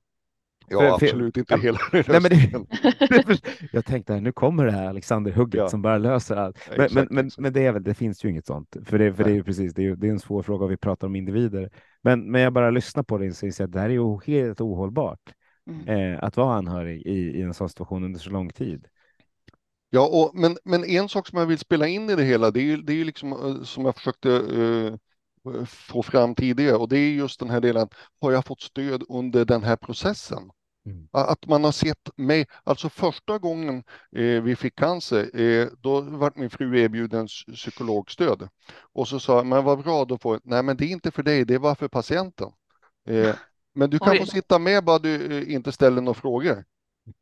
[0.67, 3.39] Ja, För- för- absolut inte ja, hela Nej, men det,
[3.71, 5.67] jag tänkte nu kommer det här Alexander-hugget Ja.
[5.69, 6.57] som bara löser allt.
[6.69, 7.39] Men, Exakt, men, men, exakt.
[7.41, 9.43] men det, är väl, det finns ju inget sånt, för det, för det är ju
[9.43, 11.69] precis, det är, det är en svår fråga och vi pratar om individer.
[12.01, 14.61] Men, men jag bara lyssnar på det så inser att det här är ju helt
[14.61, 15.33] ohållbart,
[15.69, 15.87] Mm.
[16.13, 18.87] eh, att vara anhörig i, i en sån situation under så lång tid.
[19.95, 22.59] Ja, och, men, men en sak som jag vill spela in i det hela, det
[22.59, 26.97] är ju, det är liksom eh, som jag försökte eh, få fram tidigare och det
[26.97, 27.89] är just den här delen,
[28.21, 30.51] har jag fått stöd under den här processen?
[30.85, 31.07] Mm.
[31.11, 33.83] Att man har sett mig, alltså första gången
[34.15, 38.49] eh, vi fick cancer, eh, då vart min fru erbjuden psykologstöd.
[38.93, 41.23] Och så sa jag, men vad bra, då får nej men det är inte för
[41.23, 42.51] dig, det var för patienten.
[43.07, 43.35] Eh,
[43.75, 44.19] men du kan Oj.
[44.19, 46.63] få sitta med bara du eh, inte ställer några frågor.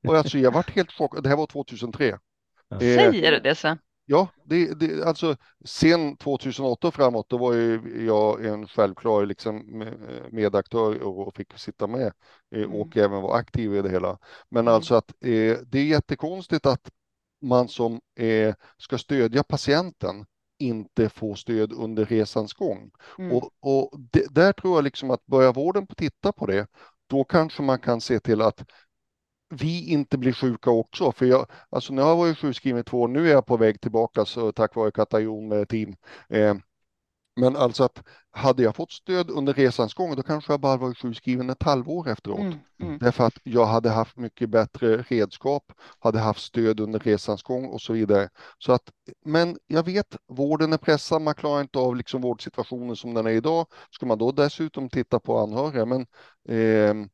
[0.08, 2.18] Och alltså jag vart helt chockad, det här var 2003.
[2.72, 3.78] Eh, Säger du det Sven?
[4.06, 9.84] Ja, det, det, alltså sen 2008 och framåt, då var ju jag en självklar liksom,
[10.32, 12.14] medaktör och fick sitta med
[12.56, 12.74] mm.
[12.74, 14.18] och även vara aktiv i det hela.
[14.50, 14.74] Men mm.
[14.74, 16.92] alltså att eh, det är jättekonstigt att
[17.42, 20.26] man som eh, ska stödja patienten
[20.60, 22.92] inte får stöd under resans gång.
[23.18, 23.32] Mm.
[23.32, 26.68] Och, och det, där tror jag liksom att börjar vården på titta på det,
[27.10, 28.64] då kanske man kan se till att
[29.52, 31.12] vi inte blir sjuka också.
[31.12, 33.58] För jag, alltså nu har jag varit sjukskriven i två år, nu är jag på
[33.58, 35.95] väg tillbaka så tack vare Katajon med team.
[36.30, 36.56] Eh,
[37.36, 40.97] men alltså att hade jag fått stöd under resans gång, då kanske jag bara varit
[40.97, 42.39] sjukskriven ett halvår efteråt.
[42.39, 42.97] Mm, mm.
[42.97, 47.82] Därför att jag hade haft mycket bättre redskap, hade haft stöd under resans gång och
[47.82, 48.30] så vidare.
[48.58, 48.91] Så att,
[49.26, 53.32] men jag vet, vården är pressad, man klarar inte av liksom vårdsituationen som den är
[53.32, 53.66] idag.
[53.91, 56.02] Ska man då dessutom titta på anhöriga, men
[56.47, 57.08] eh,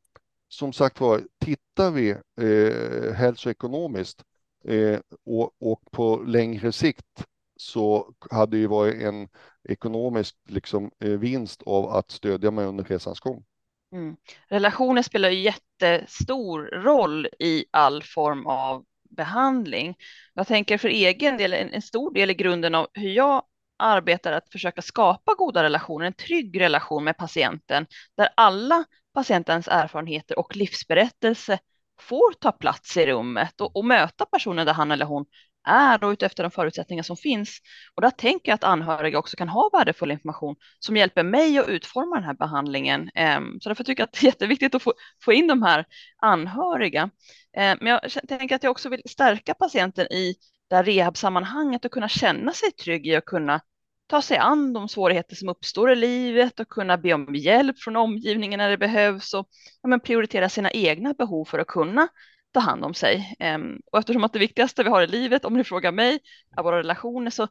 [0.48, 2.10] som sagt var, tittar vi
[2.42, 4.24] eh, hälsoekonomiskt
[4.68, 7.26] eh, och, och på längre sikt
[7.58, 9.28] så hade det ju varit en
[9.70, 13.44] ekonomisk liksom, eh, vinst av att stödja mig under resans gång.
[13.92, 14.16] Mm.
[14.48, 19.96] Relationer spelar ju jättestor roll i all form av behandling.
[20.34, 23.44] Jag tänker för egen del, en, en stor del i grunden av hur jag
[23.80, 27.86] arbetar att försöka skapa goda relationer, en trygg relation med patienten
[28.18, 28.86] där alla
[29.18, 31.60] patientens erfarenheter och livsberättelse
[32.00, 35.26] får ta plats i rummet och, och möta personen där han eller hon
[35.68, 37.60] är då utefter de förutsättningar som finns.
[37.96, 41.68] Och där tänker jag att anhöriga också kan ha värdefull information som hjälper mig att
[41.68, 43.10] utforma den här behandlingen.
[43.16, 44.94] Ehm, så därför tycker jag att det är jätteviktigt att få,
[45.24, 45.86] få in de här
[46.18, 47.10] anhöriga.
[47.58, 50.36] Ehm, men jag tänker att jag också vill stärka patienten i
[50.70, 53.62] det här rehabsammanhanget och kunna känna sig trygg i att kunna
[54.08, 57.96] ta sig an de svårigheter som uppstår i livet och kunna be om hjälp från
[57.96, 59.48] omgivningen när det behövs och
[59.82, 62.08] ja, men prioritera sina egna behov för att kunna
[62.52, 63.36] ta hand om sig.
[63.40, 66.20] Ehm, och eftersom att det viktigaste vi har i livet, om ni frågar mig,
[66.58, 67.48] är våra relationer så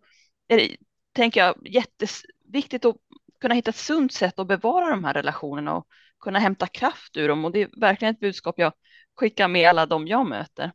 [0.49, 0.77] är det,
[1.13, 2.97] tänker jag, jätteviktigt att
[3.41, 5.87] kunna hitta ett sunt sätt att bevara de här relationerna och
[6.21, 7.45] kunna hämta kraft ur dem.
[7.45, 8.73] Och det är verkligen ett budskap jag
[9.17, 10.73] skickar med alla de jag möter.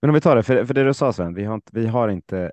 [0.00, 1.86] Men om vi tar det, för, för det du sa Sven, vi har inte, vi
[1.86, 2.52] har inte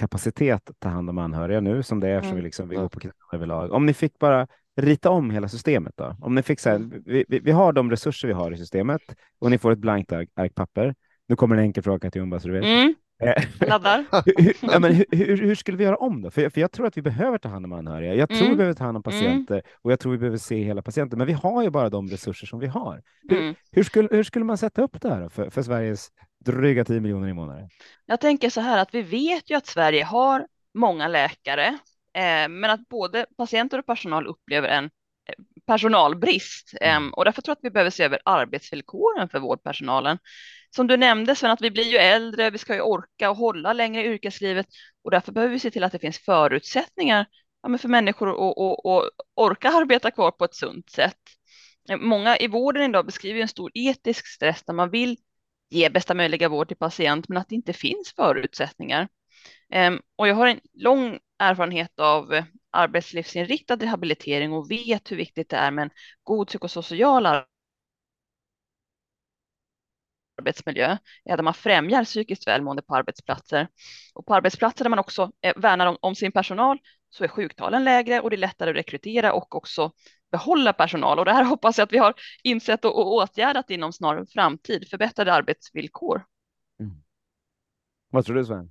[0.00, 2.42] kapacitet att ta hand om anhöriga nu som det är, eftersom mm.
[2.42, 3.72] vi, liksom, vi går på knäna överlag.
[3.72, 4.46] Om ni fick bara
[4.76, 6.16] rita om hela systemet då?
[6.20, 7.02] Om ni fick så här, mm.
[7.06, 9.02] vi, vi, vi, har de resurser vi har i systemet
[9.40, 10.94] och ni får ett blankt ark, papper.
[11.28, 12.64] Nu kommer en enkel fråga till Jumba så du vet.
[12.64, 12.94] Mm.
[13.22, 14.04] Eh, Laddar.
[14.42, 16.30] hur, ja, men hur, hur, hur, skulle vi göra om då?
[16.30, 18.14] För, för jag tror att vi behöver ta hand om anhöriga.
[18.14, 18.50] Jag tror mm.
[18.50, 19.20] vi behöver ta hand om mm.
[19.20, 19.64] patienter mm.
[19.82, 21.18] och jag tror vi behöver se hela patienten.
[21.18, 23.02] Men vi har ju bara de resurser som vi har.
[23.28, 23.54] Hur, mm.
[23.72, 26.08] hur, skulle, hur skulle man sätta upp det här för, för Sveriges
[26.44, 27.68] dryga 10 miljoner invånare?
[28.06, 31.66] Jag tänker så här att vi vet ju att Sverige har många läkare,
[32.14, 35.34] eh, men att både patienter och personal upplever en eh,
[35.66, 40.18] personalbrist eh, och därför tror jag att vi behöver se över arbetsvillkoren för vårdpersonalen.
[40.76, 43.72] Som du nämnde Sven, att vi blir ju äldre, vi ska ju orka och hålla
[43.72, 44.66] längre i yrkeslivet
[45.04, 47.26] och därför behöver vi se till att det finns förutsättningar
[47.62, 51.18] ja, för människor att orka arbeta kvar på ett sunt sätt.
[51.98, 55.16] Många i vården idag beskriver en stor etisk stress där man vill
[55.70, 59.08] ge bästa möjliga vård till patient, men att det inte finns förutsättningar.
[59.70, 65.48] Ehm, och jag har en lång erfarenhet av eh, arbetslivsinriktad rehabilitering och vet hur viktigt
[65.50, 65.90] det är med en
[66.24, 67.26] god psykosocial
[70.38, 73.68] arbetsmiljö, där man främjar psykiskt välmående på arbetsplatser.
[74.14, 76.78] Och på arbetsplatser där man också eh, värnar om, om sin personal
[77.10, 79.92] så är sjuktalen lägre och det är lättare att rekrytera och också
[80.30, 81.18] behålla personal.
[81.18, 84.88] Och det här hoppas jag att vi har insett och, och åtgärdat inom snar framtid,
[84.88, 86.24] förbättrade arbetsvillkor.
[86.80, 86.92] Mm.
[88.10, 88.70] Vad tror du Sven?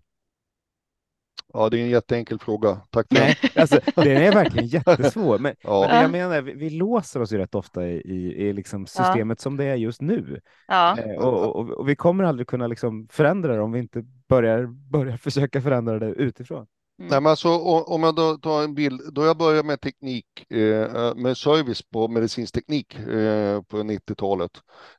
[1.54, 2.82] Ja, det är en jätteenkel fråga.
[2.90, 5.40] Tack för Nej, alltså, Den är verkligen jättesvår.
[5.40, 5.88] Men, ja.
[5.88, 9.40] men jag menar, vi, vi, låser oss ju rätt ofta i, i, i liksom systemet
[9.40, 9.44] ja.
[9.44, 10.42] som det är just nu.
[10.68, 10.98] Ja.
[11.00, 14.66] Eh, och, och, och, vi kommer aldrig kunna liksom förändra det om vi inte börjar,
[14.66, 16.68] börjar försöka förändra det utifrån.
[17.00, 17.10] Mm.
[17.10, 17.50] Nej, men alltså,
[17.84, 21.82] om jag då tar en bild, då jag började med teknik, eh, eh med service
[21.82, 24.52] på medicinsk teknik eh, på 90-talet,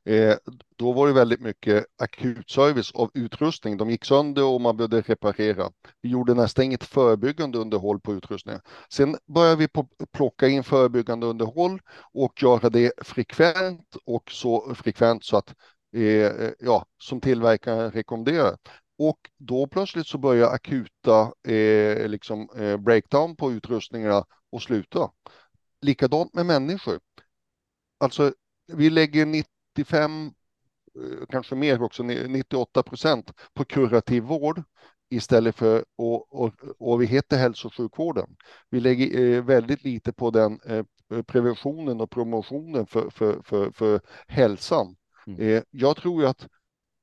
[0.05, 0.35] eh,
[0.75, 3.77] då var det väldigt mycket akutservice av utrustning.
[3.77, 5.71] De gick sönder och man behövde reparera.
[6.01, 8.61] Vi gjorde nästan inget förebyggande underhåll på utrustningen.
[8.89, 11.81] Sen började vi på, plocka in förebyggande underhåll
[12.13, 15.55] och göra det frekvent och så frekvent så att
[15.95, 18.57] eh, eh ja, som tillverkaren rekommenderar.
[19.03, 25.11] Och då plötsligt så börjar akuta eh, liksom, eh, breakdown på utrustningarna och sluta.
[25.81, 26.99] Likadant med människor.
[27.97, 28.33] Alltså,
[28.73, 34.63] vi lägger 95, eh, kanske mer också, 98 procent på kurativ vård
[35.09, 38.35] istället för, och, och, och vi heter hälso och sjukvården.
[38.69, 40.85] Vi lägger eh, väldigt lite på den eh,
[41.23, 44.95] preventionen och promotionen för, för, för, för hälsan.
[45.27, 45.39] Mm.
[45.39, 46.47] Eh, jag tror att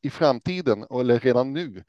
[0.03, 1.85] i framtiden, eller redan nu,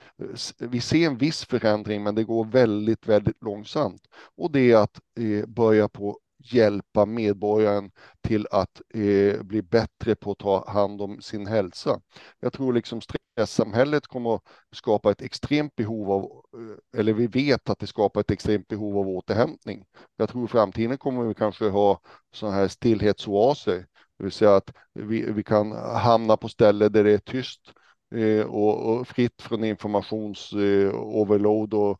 [0.57, 4.01] vi ser en viss förändring, men det går väldigt, väldigt långsamt.
[4.35, 7.91] Och det är att eh, börja på hjälpa medborgaren
[8.21, 12.01] till att eh, bli bättre på att ta hand om sin hälsa.
[12.39, 17.69] Jag tror liksom stresssamhället kommer att skapa ett extremt behov av, eh, eller vi vet
[17.69, 19.85] att det skapar ett extremt behov av återhämtning.
[20.17, 22.01] Jag tror i framtiden kommer vi kanske ha
[22.33, 23.85] sådana här stillhetsoaser,
[24.17, 27.73] det vill säga att vi, vi kan hamna på ställen där det är tyst
[28.15, 31.95] Eh, och, och, fritt från informations-overload eh,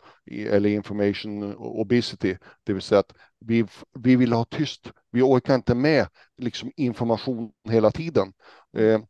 [0.53, 2.38] eller information obesity.
[2.64, 3.66] Det vill säga att vi,
[3.99, 4.91] vi vill ha tyst.
[5.12, 6.07] Vi orkar inte med
[6.38, 8.34] liksom, information hela tiden.
[8.78, 9.01] Eh,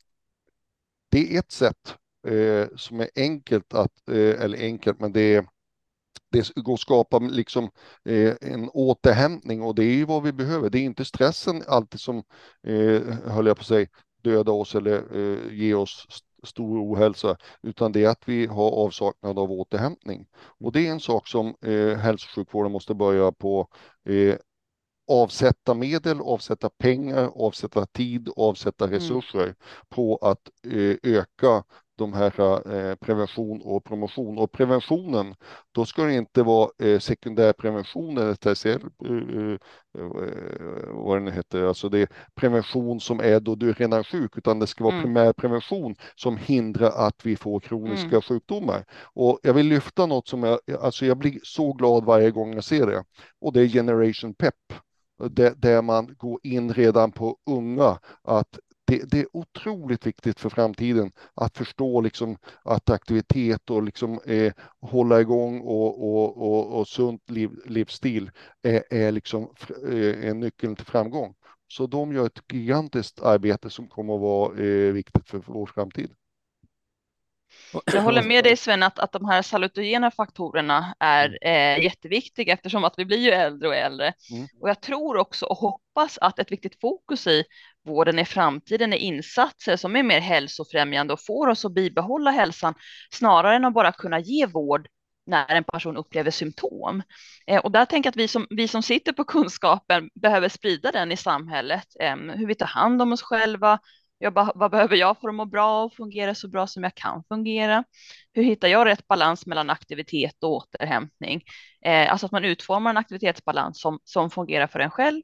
[1.12, 1.96] det är ett sätt
[2.28, 5.46] eh, som är enkelt att, eh, eller enkelt, men det är
[6.32, 7.70] det går att skapa liksom,
[8.06, 10.70] eh, en återhämtning och det är ju vad vi behöver.
[10.70, 12.24] Det är inte stressen alltid som,
[12.64, 13.88] eh, höll jag på att säga,
[14.22, 16.08] döda oss eller eh, ge oss
[16.44, 20.28] stor ohälsa, utan det är att vi har avsaknad av återhämtning.
[20.36, 23.68] Och det är en sak som eh, sjukvården måste börja på
[24.06, 24.36] eh,
[25.10, 29.00] avsätta medel, avsätta pengar, avsätta tid, avsätta mm.
[29.00, 29.56] resurser mm.
[29.90, 31.64] på att eh, öka
[32.00, 32.42] de här
[32.74, 34.38] eh, prevention och promotion.
[34.38, 35.36] Och preventionen,
[35.72, 39.58] då ska det inte vara eh, sekundärprevention eller tertiär, eh,
[40.88, 44.38] vad det nu heter, alltså det är prevention som är då du är redan sjuk,
[44.38, 45.06] utan det ska vara mm.
[45.06, 48.22] primärprevention som hindrar att vi får kroniska mm.
[48.22, 48.86] sjukdomar.
[49.14, 52.64] Och jag vill lyfta något som jag, alltså jag blir så glad varje gång jag
[52.64, 53.04] ser det,
[53.42, 54.56] och det är Generation PEP
[55.56, 61.12] där man går in redan på unga, att det, det, är otroligt viktigt för framtiden
[61.36, 67.30] att förstå liksom att aktivitet och liksom eh, hålla igång och, och, och, och sunt
[67.30, 68.32] liv, livsstil
[68.64, 69.54] är, är liksom
[69.92, 71.36] eh, nyckeln till framgång.
[71.68, 76.12] Så de gör ett gigantiskt arbete som kommer att vara eh, viktigt för vår framtid.
[77.94, 81.80] Jag håller med dig Sven att, att de här salutogena faktorerna är mm.
[81.80, 84.14] eh, jätteviktiga eftersom att vi blir ju äldre och äldre.
[84.32, 84.48] Mm.
[84.62, 87.44] Och jag tror också och hoppas att ett viktigt fokus i
[87.90, 92.74] vården i framtiden är insatser som är mer hälsofrämjande och får oss att bibehålla hälsan
[93.14, 94.88] snarare än att bara kunna ge vård
[95.26, 97.04] när en person upplever symptom.
[97.48, 100.92] Eh, och där tänker jag att vi som, vi som sitter på kunskapen behöver sprida
[100.92, 103.80] den i samhället, eh, hur vi tar hand om oss själva,
[104.20, 107.24] jag vad behöver jag för att må bra och fungera så bra som jag kan
[107.24, 107.84] fungera?
[108.34, 111.44] Hur hittar jag rätt balans mellan aktivitet och återhämtning?
[111.86, 115.22] Eh, alltså att man utformar en aktivitetsbalans som, som fungerar för en själv.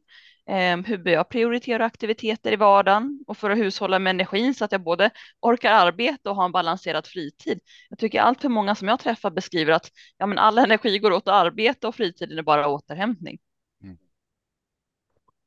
[0.47, 4.65] Eh, hur bör jag prioritera aktiviteter i vardagen och för att hushålla med energin så
[4.65, 5.09] att jag både
[5.41, 7.59] orkar arbeta och har en balanserad fritid.
[7.89, 11.11] Jag tycker allt för många som jag träffar beskriver att ja, men all energi går
[11.11, 13.37] åt arbete och fritiden är bara återhämtning.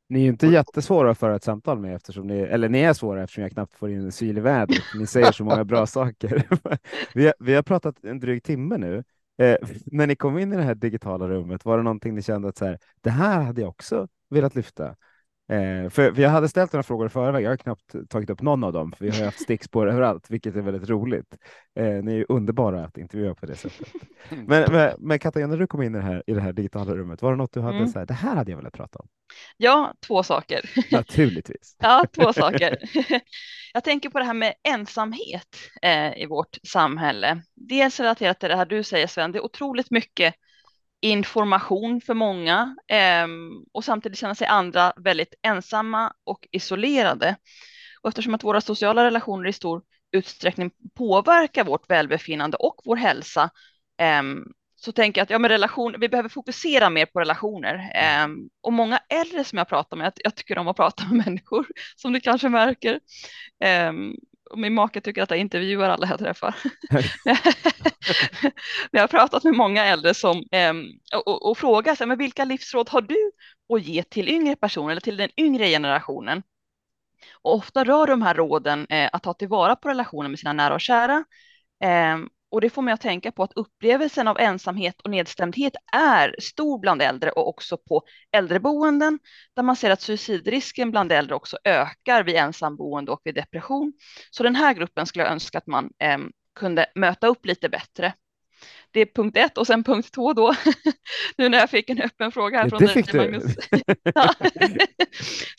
[0.09, 2.92] Ni är ju inte jättesvåra att föra ett samtal med eftersom ni, eller ni är
[2.92, 4.82] svåra eftersom jag knappt får in en syl i vädret.
[4.94, 6.49] Ni säger så många bra saker.
[7.14, 9.05] vi, har, vi har pratat en dryg timme nu.
[9.39, 12.49] Eh, när ni kom in i det här digitala rummet, var det någonting ni kände
[12.49, 14.97] att så här, det här hade jag också velat lyfta?
[15.53, 17.44] Eh, för, för jag hade ställt några frågor i förväg.
[17.44, 20.57] Jag har knappt tagit upp någon av dem, för vi har haft stickspår överallt, vilket
[20.57, 21.36] är väldigt roligt.
[21.78, 23.88] Eh, ni är ju underbara att intervjua på det sättet.
[24.30, 27.22] Men, men, men Katarina, du kom in i det här, i det här digitala rummet,
[27.22, 27.88] var det något du hade mm.
[27.88, 29.09] så här, det här hade jag velat prata om?
[29.57, 30.70] Ja, två saker.
[30.92, 31.76] Naturligtvis.
[31.78, 32.76] ja, två saker.
[33.72, 37.42] jag tänker på det här med ensamhet eh, i vårt samhälle.
[37.55, 40.34] Dels relaterat till det här du säger Sven, det är otroligt mycket
[41.01, 43.26] information för många eh,
[43.72, 47.36] och samtidigt känna sig andra väldigt ensamma och isolerade.
[48.03, 49.82] Och eftersom att våra sociala relationer i stor
[50.12, 53.51] utsträckning påverkar vårt välbefinnande och vår hälsa
[54.01, 54.22] eh,
[54.80, 57.74] så tänker jag att ja, men relation, vi behöver fokusera mer på relationer.
[57.94, 58.28] Eh,
[58.61, 62.12] och många äldre som jag pratar med, jag tycker om att prata med människor som
[62.12, 63.01] du kanske märker.
[63.64, 64.14] Ehm,
[64.57, 66.55] min make tycker att jag intervjuar alla jag träffar.
[68.90, 70.72] jag har pratat med många äldre som, eh,
[71.14, 73.30] och, och, och frågar men vilka livsråd har du
[73.74, 76.42] att ge till yngre personer eller till den yngre generationen?
[77.42, 80.74] Och ofta rör de här råden eh, att ta tillvara på relationen med sina nära
[80.74, 81.24] och kära.
[81.82, 82.18] Eh,
[82.51, 86.78] och det får mig att tänka på att upplevelsen av ensamhet och nedstämdhet är stor
[86.78, 89.18] bland äldre och också på äldreboenden
[89.57, 93.92] där man ser att suicidrisken bland äldre också ökar vid ensamboende och vid depression.
[94.30, 96.18] Så den här gruppen skulle jag önska att man eh,
[96.55, 98.12] kunde möta upp lite bättre.
[98.90, 100.54] Det är punkt ett och sen punkt två då,
[101.36, 103.56] nu när jag fick en öppen fråga här från det fick dig, Magnus.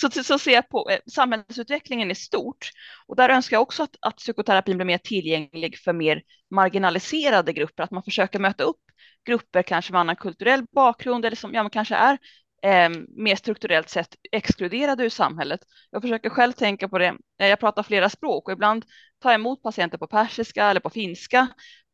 [0.14, 2.70] så, så ser jag på eh, samhällsutvecklingen i stort
[3.08, 6.22] och där önskar jag också att, att psykoterapin blir mer tillgänglig för mer
[6.52, 8.82] marginaliserade grupper, att man försöker möta upp
[9.26, 12.18] grupper kanske med annan kulturell bakgrund eller som ja, kanske är
[12.64, 15.60] eh, mer strukturellt sett exkluderade ur samhället.
[15.92, 17.16] Jag försöker själv tänka på det.
[17.38, 18.86] Jag pratar flera språk och ibland
[19.22, 21.48] tar jag emot patienter på persiska eller på finska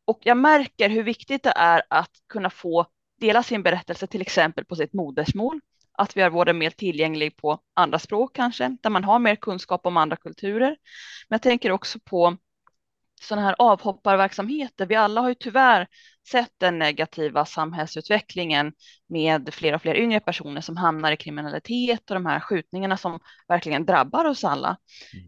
[0.06, 2.86] och jag märker hur viktigt det är att kunna få
[3.20, 5.60] dela sin berättelse till exempel på sitt modersmål.
[5.98, 9.86] Att vi har vården mer tillgänglig på andra språk kanske, där man har mer kunskap
[9.86, 10.76] om andra kulturer.
[11.28, 12.36] Men jag tänker också på
[13.20, 14.86] sådana här avhopparverksamheter.
[14.86, 15.86] Vi alla har ju tyvärr
[16.30, 18.72] sett den negativa samhällsutvecklingen
[19.06, 23.18] med fler och fler yngre personer som hamnar i kriminalitet och de här skjutningarna som
[23.48, 24.76] verkligen drabbar oss alla.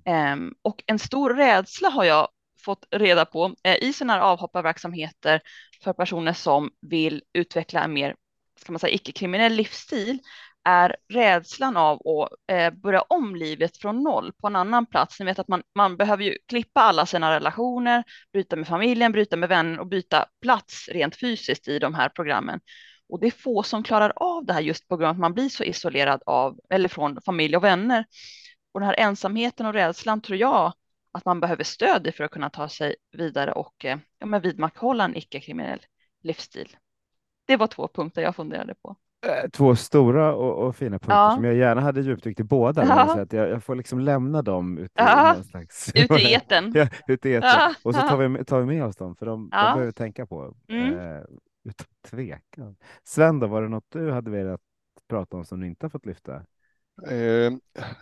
[0.04, 0.54] Mm.
[0.62, 2.28] Och en stor rädsla har jag
[2.68, 5.40] fått reda på eh, i sådana här avhopparverksamheter
[5.84, 8.14] för personer som vill utveckla en mer
[8.60, 10.18] ska man säga, icke-kriminell livsstil
[10.64, 15.20] är rädslan av att eh, börja om livet från noll på en annan plats.
[15.20, 19.36] Ni vet att man, man behöver ju klippa alla sina relationer, bryta med familjen, bryta
[19.36, 22.60] med vänner och byta plats rent fysiskt i de här programmen.
[23.08, 25.34] Och det är få som klarar av det här just på grund av att man
[25.34, 28.04] blir så isolerad av eller från familj och vänner.
[28.72, 30.72] Och den här ensamheten och rädslan tror jag
[31.12, 35.04] att man behöver stöd för att kunna ta sig vidare och eh, ja, men vidmakthålla
[35.04, 35.80] en icke-kriminell
[36.22, 36.76] livsstil.
[37.46, 38.96] Det var två punkter jag funderade på.
[39.26, 41.32] Eh, två stora och, och fina punkter ja.
[41.34, 42.84] som jag gärna hade djupdykt i båda.
[42.84, 43.06] Ja.
[43.14, 45.36] Så att jag, jag, får liksom lämna dem ut i, ja.
[45.50, 45.88] slags...
[45.94, 46.72] ut i eten.
[46.74, 47.50] ja, ut i eten.
[47.50, 47.74] Ja.
[47.82, 50.54] Och så tar vi, tar vi med oss dem, för de, de behöver tänka på.
[50.68, 50.98] Mm.
[50.98, 51.22] Eh,
[51.64, 52.76] utan tvekan.
[53.04, 54.60] Sven, då, var det något du hade velat
[55.08, 56.42] prata om som du inte har fått lyfta?
[57.06, 57.52] Eh,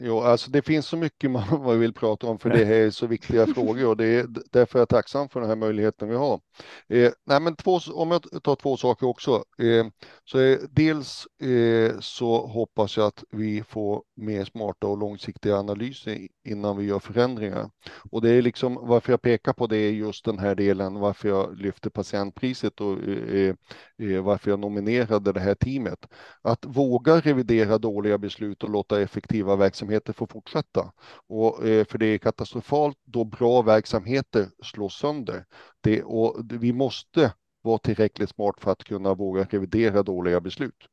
[0.00, 2.90] jo, alltså det finns så mycket man, man vill prata om för det här är
[2.90, 6.14] så viktiga frågor och det är därför är jag tacksam för den här möjligheten vi
[6.14, 6.40] har.
[6.88, 9.44] Eh, nej, men två, om jag tar två saker också.
[9.58, 9.86] Eh,
[10.24, 16.28] så är, dels eh, så hoppas jag att vi får mer smarta och långsiktiga analyser
[16.48, 17.70] innan vi gör förändringar.
[18.10, 21.28] Och det är liksom varför jag pekar på det är just den här delen, varför
[21.28, 23.54] jag lyfter patientpriset och eh,
[23.98, 26.06] eh, varför jag nominerade det här teamet.
[26.42, 30.92] Att våga revidera dåliga beslut och låta effektiva verksamheter få fortsätta.
[31.26, 35.44] Och, eh, för det är katastrofalt då bra verksamheter slås sönder.
[35.80, 37.32] Det, och vi måste
[37.62, 40.88] vara tillräckligt smart för att kunna våga revidera dåliga beslut.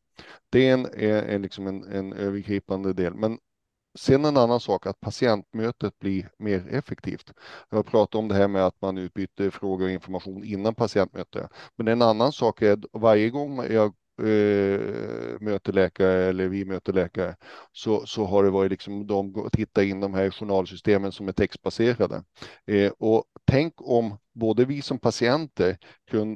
[0.50, 3.14] Det är en, är, är liksom en, en övergripande del.
[3.14, 3.40] Men
[3.96, 7.34] Sen en annan sak att patientmötet blir mer effektivt.
[7.70, 11.50] Jag har pratat om det här med att man utbyter frågor och information innan patientmöte.
[11.76, 16.94] Men en annan sak är att varje gång jag eh, möter läkare eller vi möter
[16.94, 17.36] läkare
[17.72, 22.24] så, så har det varit liksom de tittar in de här journalsystemen som är textbaserade.
[22.68, 25.78] Eh, och tänk om både vi som patienter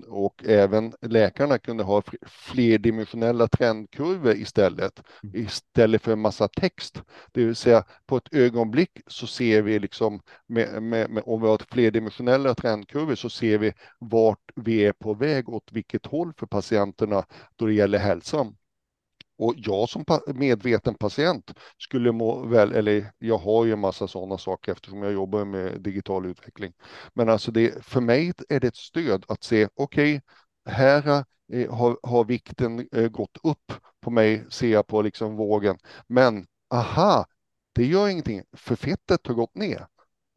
[0.08, 5.46] och även läkarna kunde ha flerdimensionella trendkurvor istället, mm.
[5.46, 7.02] istället för en massa text.
[7.32, 11.48] Det vill säga på ett ögonblick så ser vi liksom, med, med, med, om vi
[11.48, 16.46] har flerdimensionella trendkurvor så ser vi vart vi är på väg, åt vilket håll för
[16.46, 17.26] patienterna
[17.56, 18.56] då det gäller hälsan.
[19.38, 24.38] Och jag som medveten patient skulle må väl, eller jag har ju en massa sådana
[24.38, 26.74] saker eftersom jag jobbar med digital utveckling.
[27.14, 30.22] Men alltså det, för mig är det ett stöd att se, okej, okay,
[30.74, 35.78] här eh, har, har vikten eh, gått upp på mig, ser jag på liksom vågen.
[36.08, 37.26] Men aha,
[37.74, 39.88] det gör ingenting, för fettet har gått ner.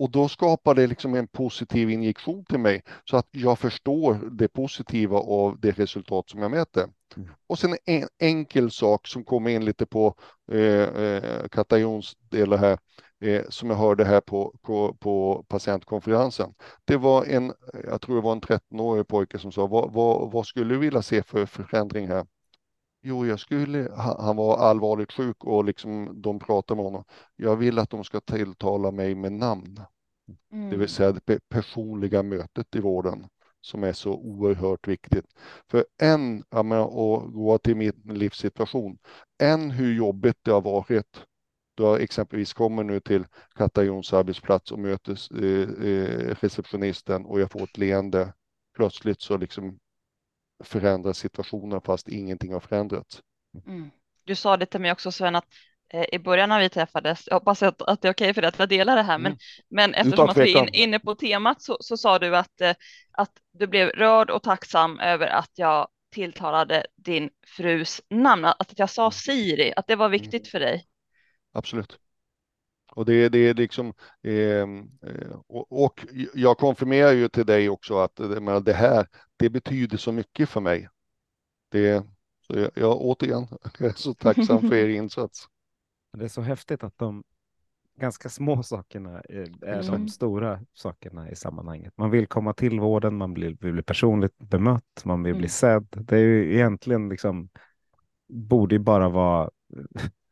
[0.00, 4.48] Och då skapar det liksom en positiv injektion till mig så att jag förstår det
[4.48, 6.88] positiva av det resultat som jag mäter.
[7.16, 7.28] Mm.
[7.46, 10.14] Och sen en enkel sak som kommer in lite på
[10.52, 12.78] eh, eh, Katajons del här,
[13.20, 16.54] eh, som jag hörde här på, på, på, patientkonferensen.
[16.84, 17.52] Det var en,
[17.84, 21.02] jag tror det var en 13-årig pojke som sa, vad, vad, vad skulle du vilja
[21.02, 22.26] se för förändring här?
[23.02, 27.04] Jo, jag skulle, han var allvarligt sjuk och liksom de pratade med honom.
[27.36, 29.80] Jag vill att de ska tilltala mig med namn.
[30.52, 30.64] Mm.
[30.64, 30.88] Det vill mm.
[30.88, 33.26] säga det personliga mötet i vården
[33.60, 35.26] som är så oerhört viktigt.
[35.70, 38.98] För en, ja, men, och gå till min livssituation,
[39.42, 41.24] än hur jobbigt det har varit
[41.74, 47.40] då jag exempelvis kommer nu till Katta Jons arbetsplats och möter eh, eh, receptionisten och
[47.40, 48.32] jag får ett leende.
[48.76, 49.78] Plötsligt så liksom
[50.60, 53.20] förändras situationen fast ingenting har förändrats.
[53.66, 53.90] Mm.
[54.24, 55.46] Du sa det till mig också Sven att
[55.92, 58.42] eh, i början när vi träffades, jag hoppas att, att det är okej okay för
[58.42, 59.22] dig att jag delar det här, mm.
[59.22, 59.38] men,
[59.70, 62.74] men eftersom att vi är in, inne på temat så, så sa du att, eh,
[63.12, 68.90] att du blev rörd och tacksam över att jag tilltalade din frus namn, att jag
[68.90, 69.12] sa mm.
[69.12, 70.50] Siri, att det var viktigt mm.
[70.50, 70.86] för dig.
[71.52, 71.98] Absolut.
[72.92, 77.98] Och det, det är liksom, ehm, eh, och, och, jag konfirmerar ju till dig också
[77.98, 78.16] att
[78.64, 80.88] det här, det betyder så mycket för mig.
[81.70, 82.04] Det,
[82.46, 83.46] så jag, jag återigen
[83.78, 85.46] jag är så tacksam för er insats.
[86.18, 87.24] Det är så häftigt att de
[88.00, 89.86] ganska små sakerna är, är mm.
[89.86, 91.92] de stora sakerna i sammanhanget.
[91.96, 95.38] Man vill komma till vården, man vill bli personligt bemött, man vill mm.
[95.38, 95.86] bli sedd.
[95.90, 97.48] Det är ju egentligen liksom,
[98.28, 99.50] borde ju bara vara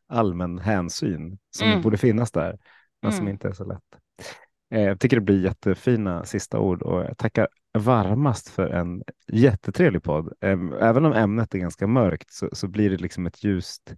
[0.09, 1.83] allmän hänsyn som Mm.
[1.83, 2.59] borde finnas där,
[3.03, 3.33] men som Mm.
[3.33, 3.83] inte är så lätt.
[4.75, 7.49] Eh, Jag tycker det blir jättefina sista ord och jag tackar
[7.79, 9.03] varmast för en
[9.33, 10.33] jättetrevlig podd.
[10.81, 13.95] Även om ämnet är ganska mörkt så, så blir det liksom ett ljust,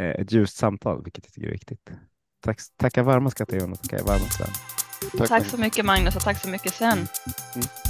[0.00, 1.90] eh, ett ljust samtal, vilket jag tycker är viktigt.
[2.40, 4.48] Tack, tackar varmast Katarina och tackar varmast Sven.
[5.18, 6.98] Tack, Tack så mycket Magnus och tack så mycket Sven.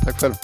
[0.05, 0.35] tack själv.